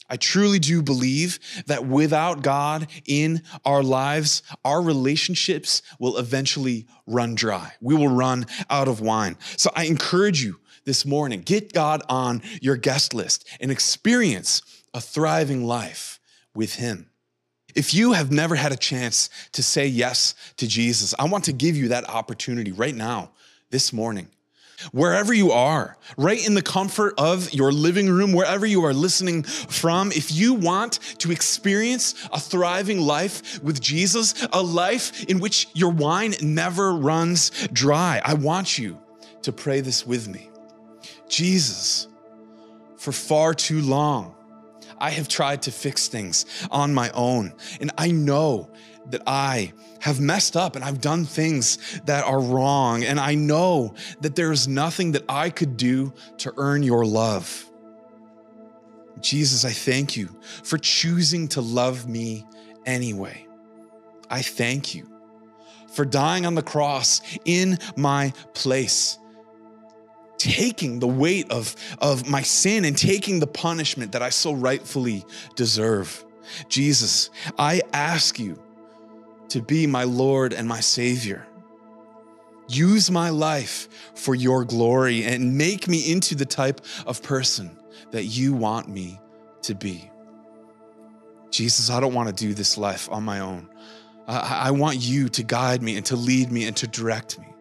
I 0.09 0.17
truly 0.17 0.59
do 0.59 0.83
believe 0.83 1.39
that 1.67 1.87
without 1.87 2.43
God 2.43 2.89
in 3.07 3.43
our 3.65 3.83
lives, 3.83 4.43
our 4.65 4.83
relationships 4.83 5.83
will 5.99 6.19
eventually 6.19 6.87
run 7.07 7.35
dry. 7.35 7.73
We 7.81 7.95
will 7.95 8.09
run 8.09 8.47
out 8.69 8.87
of 8.87 9.01
wine. 9.01 9.37
So 9.57 9.71
I 9.75 9.85
encourage 9.85 10.43
you 10.43 10.61
this 10.85 11.05
morning 11.05 11.41
get 11.41 11.73
God 11.73 12.03
on 12.09 12.43
your 12.61 12.77
guest 12.77 13.15
list 13.15 13.49
and 13.61 13.71
experience 13.71 14.63
a 14.93 15.01
thriving 15.01 15.65
life 15.65 16.21
with 16.55 16.75
Him. 16.77 17.11
If 17.75 17.93
you 17.93 18.13
have 18.13 18.31
never 18.31 18.55
had 18.55 18.73
a 18.73 18.77
chance 18.77 19.29
to 19.53 19.63
say 19.63 19.87
yes 19.87 20.35
to 20.59 20.69
Jesus, 20.69 21.15
I 21.19 21.25
want 21.25 21.45
to 21.45 21.53
give 21.53 21.77
you 21.77 21.89
that 21.89 22.09
opportunity 22.09 22.71
right 22.71 22.95
now, 22.95 23.31
this 23.71 23.93
morning. 23.93 24.29
Wherever 24.93 25.33
you 25.33 25.51
are, 25.51 25.97
right 26.17 26.45
in 26.45 26.55
the 26.55 26.63
comfort 26.63 27.15
of 27.19 27.53
your 27.53 27.73
living 27.73 28.09
room, 28.09 28.33
wherever 28.33 28.67
you 28.67 28.85
are 28.85 28.93
listening 28.93 29.43
from, 29.43 30.13
if 30.13 30.31
you 30.31 30.55
want 30.55 31.01
to 31.19 31.33
experience 31.33 32.15
a 32.33 32.39
thriving 32.39 33.01
life 33.01 33.63
with 33.63 33.81
Jesus, 33.81 34.47
a 34.53 34.63
life 34.63 35.25
in 35.25 35.41
which 35.41 35.69
your 35.75 35.91
wine 35.91 36.35
never 36.43 36.93
runs 36.95 37.51
dry, 37.73 38.21
I 38.25 38.35
want 38.35 38.79
you 38.79 39.01
to 39.43 39.53
pray 39.53 39.81
this 39.81 40.07
with 40.07 40.29
me. 40.29 40.51
Jesus, 41.29 42.09
for 42.97 43.13
far 43.13 43.55
too 43.55 43.81
long, 43.81 44.35
I 44.99 45.11
have 45.11 45.29
tried 45.29 45.63
to 45.63 45.73
fix 45.73 46.09
things 46.09 46.47
on 46.71 46.95
my 46.95 47.11
own, 47.11 47.53
and 47.81 47.91
I 47.99 48.11
know 48.11 48.71
that 49.11 49.23
I 49.27 49.73
have 50.01 50.21
messed 50.21 50.57
up 50.57 50.77
and 50.77 50.85
I've 50.85 51.01
done 51.01 51.25
things 51.25 52.01
that 52.07 52.25
are 52.25 52.41
wrong. 52.41 53.05
And 53.05 53.19
I 53.19 53.35
know 53.35 53.95
that 54.21 54.37
there 54.37 54.53
is 54.53 54.69
nothing 54.69 55.13
that 55.13 55.25
I 55.29 55.51
could 55.51 55.77
do 55.77 56.13
to 56.39 56.53
earn 56.57 56.83
your 56.83 57.05
love. 57.05 57.71
Jesus, 59.21 59.65
I 59.65 59.71
thank 59.71 60.17
you 60.17 60.29
for 60.63 60.77
choosing 60.79 61.49
to 61.49 61.61
love 61.61 62.09
me 62.09 62.47
anyway. 62.85 63.47
I 64.29 64.43
thank 64.43 64.95
you 64.95 65.09
for 65.93 66.05
dying 66.05 66.45
on 66.45 66.55
the 66.55 66.63
cross 66.63 67.21
in 67.45 67.79
my 67.97 68.33
place, 68.53 69.19
taking 70.39 70.99
the 70.99 71.09
weight 71.09 71.51
of, 71.51 71.75
of 72.01 72.29
my 72.29 72.43
sin 72.43 72.85
and 72.85 72.97
taking 72.97 73.41
the 73.41 73.47
punishment 73.47 74.13
that 74.13 74.23
I 74.23 74.31
so 74.31 74.53
rightfully 74.53 75.25
deserve. 75.55 76.25
Jesus, 76.69 77.31
I 77.59 77.83
ask 77.93 78.39
you 78.39 78.63
to 79.49 79.63
be 79.63 79.87
my 79.87 80.05
Lord 80.05 80.53
and 80.53 80.69
my 80.69 80.81
Savior. 80.81 81.47
Use 82.69 83.11
my 83.11 83.31
life 83.31 83.89
for 84.15 84.35
your 84.35 84.65
glory 84.65 85.25
and 85.25 85.59
make 85.59 85.87
me 85.87 86.11
into 86.11 86.35
the 86.35 86.47
type 86.47 86.81
of 87.07 87.23
person 87.23 87.79
that 88.11 88.25
you 88.25 88.55
want 88.55 88.89
me 88.89 89.21
to 89.63 89.75
be. 89.75 90.11
Jesus, 91.51 91.91
I 91.91 92.01
don't 92.01 92.15
want 92.15 92.29
to 92.29 92.35
do 92.35 92.55
this 92.55 92.77
life 92.77 93.09
on 93.11 93.23
my 93.23 93.41
own. 93.41 93.69
I, 94.27 94.67
I 94.67 94.71
want 94.73 94.97
you 95.01 95.29
to 95.29 95.43
guide 95.43 95.83
me 95.83 95.97
and 95.97 96.05
to 96.07 96.17
lead 96.17 96.51
me 96.51 96.67
and 96.67 96.77
to 96.79 96.87
direct 96.87 97.39
me. 97.39 97.54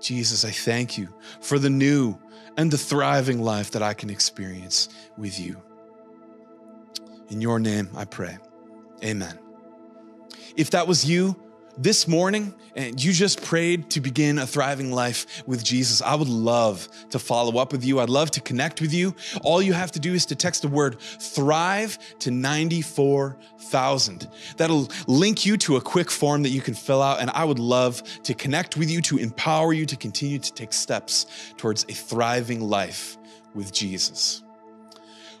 Jesus, 0.00 0.44
I 0.44 0.50
thank 0.50 0.98
you 0.98 1.08
for 1.40 1.58
the 1.58 1.70
new 1.70 2.18
and 2.56 2.70
the 2.70 2.78
thriving 2.78 3.42
life 3.42 3.70
that 3.72 3.82
I 3.82 3.94
can 3.94 4.10
experience 4.10 4.88
with 5.16 5.38
you. 5.38 5.60
In 7.28 7.40
your 7.40 7.58
name 7.58 7.90
I 7.96 8.04
pray. 8.04 8.38
Amen. 9.04 9.38
If 10.56 10.70
that 10.70 10.86
was 10.86 11.04
you 11.04 11.36
this 11.78 12.08
morning 12.08 12.54
and 12.74 13.02
you 13.02 13.12
just 13.12 13.42
prayed 13.42 13.90
to 13.90 14.00
begin 14.00 14.38
a 14.38 14.46
thriving 14.46 14.92
life 14.92 15.42
with 15.46 15.64
Jesus, 15.64 16.02
I 16.02 16.14
would 16.14 16.28
love 16.28 16.88
to 17.10 17.18
follow 17.18 17.58
up 17.58 17.72
with 17.72 17.84
you. 17.84 18.00
I'd 18.00 18.08
love 18.10 18.30
to 18.32 18.40
connect 18.40 18.80
with 18.80 18.92
you. 18.92 19.14
All 19.42 19.60
you 19.62 19.72
have 19.72 19.92
to 19.92 20.00
do 20.00 20.14
is 20.14 20.26
to 20.26 20.34
text 20.34 20.62
the 20.62 20.68
word 20.68 20.98
thrive 21.00 21.98
to 22.20 22.30
94,000. 22.30 24.28
That'll 24.56 24.88
link 25.06 25.44
you 25.46 25.56
to 25.58 25.76
a 25.76 25.80
quick 25.80 26.10
form 26.10 26.42
that 26.42 26.50
you 26.50 26.60
can 26.60 26.74
fill 26.74 27.02
out. 27.02 27.20
And 27.20 27.30
I 27.30 27.44
would 27.44 27.58
love 27.58 28.02
to 28.22 28.34
connect 28.34 28.76
with 28.76 28.90
you 28.90 29.00
to 29.02 29.18
empower 29.18 29.72
you 29.72 29.86
to 29.86 29.96
continue 29.96 30.38
to 30.38 30.52
take 30.52 30.72
steps 30.72 31.26
towards 31.56 31.84
a 31.84 31.92
thriving 31.92 32.60
life 32.60 33.16
with 33.54 33.72
Jesus. 33.72 34.42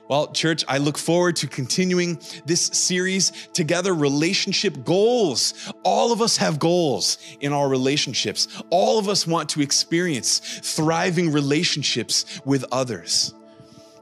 Well, 0.08 0.28
church, 0.28 0.64
I 0.68 0.78
look 0.78 0.98
forward 0.98 1.34
to 1.36 1.48
continuing 1.48 2.20
this 2.44 2.66
series 2.66 3.32
together 3.52 3.92
relationship 3.92 4.84
goals. 4.84 5.72
All 5.82 6.12
of 6.12 6.22
us 6.22 6.36
have 6.36 6.60
goals 6.60 7.18
in 7.40 7.52
our 7.52 7.68
relationships. 7.68 8.62
All 8.70 9.00
of 9.00 9.08
us 9.08 9.26
want 9.26 9.48
to 9.50 9.62
experience 9.62 10.38
thriving 10.62 11.32
relationships 11.32 12.40
with 12.44 12.64
others. 12.70 13.34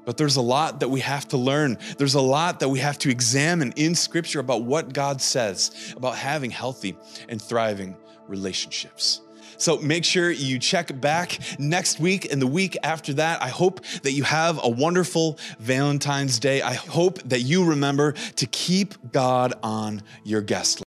But 0.04 0.18
there's 0.18 0.36
a 0.36 0.42
lot 0.42 0.80
that 0.80 0.88
we 0.88 1.00
have 1.00 1.26
to 1.28 1.38
learn. 1.38 1.78
There's 1.96 2.14
a 2.14 2.20
lot 2.20 2.60
that 2.60 2.68
we 2.68 2.80
have 2.80 2.98
to 2.98 3.10
examine 3.10 3.72
in 3.76 3.94
scripture 3.94 4.40
about 4.40 4.62
what 4.62 4.92
God 4.92 5.22
says 5.22 5.94
about 5.96 6.16
having 6.16 6.50
healthy 6.50 6.98
and 7.30 7.40
thriving 7.40 7.96
relationships. 8.28 9.22
So 9.56 9.78
make 9.78 10.04
sure 10.04 10.30
you 10.30 10.58
check 10.58 11.00
back 11.00 11.38
next 11.58 12.00
week 12.00 12.30
and 12.32 12.40
the 12.40 12.46
week 12.46 12.76
after 12.82 13.14
that. 13.14 13.42
I 13.42 13.48
hope 13.48 13.84
that 14.02 14.12
you 14.12 14.24
have 14.24 14.60
a 14.62 14.68
wonderful 14.68 15.38
Valentine's 15.58 16.38
Day. 16.38 16.62
I 16.62 16.74
hope 16.74 17.22
that 17.22 17.40
you 17.40 17.64
remember 17.64 18.12
to 18.12 18.46
keep 18.46 19.12
God 19.12 19.54
on 19.62 20.02
your 20.24 20.40
guest 20.40 20.80
list. 20.80 20.83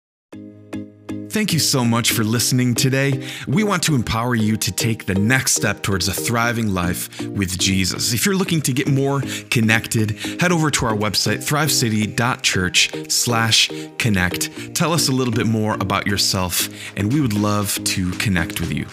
Thank 1.37 1.53
you 1.53 1.59
so 1.59 1.85
much 1.85 2.13
for 2.13 2.25
listening 2.25 2.75
today. 2.75 3.29
We 3.47 3.63
want 3.63 3.83
to 3.83 3.95
empower 3.95 4.35
you 4.35 4.57
to 4.57 4.73
take 4.73 5.05
the 5.05 5.15
next 5.15 5.55
step 5.55 5.83
towards 5.83 6.09
a 6.09 6.15
thriving 6.15 6.73
life 6.73 7.21
with 7.27 7.59
Jesus. 7.59 8.15
If 8.15 8.25
you're 8.25 8.35
looking 8.35 8.63
to 8.63 8.73
get 8.73 8.89
more 8.89 9.21
connected, 9.51 10.13
head 10.41 10.51
over 10.51 10.71
to 10.71 10.87
our 10.87 10.95
website, 10.95 11.47
thrivecity.church 11.47 13.13
slash 13.13 13.71
connect. 13.99 14.75
Tell 14.75 14.95
us 14.95 15.11
a 15.11 15.13
little 15.13 15.35
bit 15.35 15.47
more 15.47 15.75
about 15.75 16.07
yourself, 16.07 16.71
and 16.97 17.13
we 17.13 17.21
would 17.21 17.35
love 17.35 17.79
to 17.85 18.13
connect 18.13 18.59
with 18.59 18.73
you. 18.73 18.87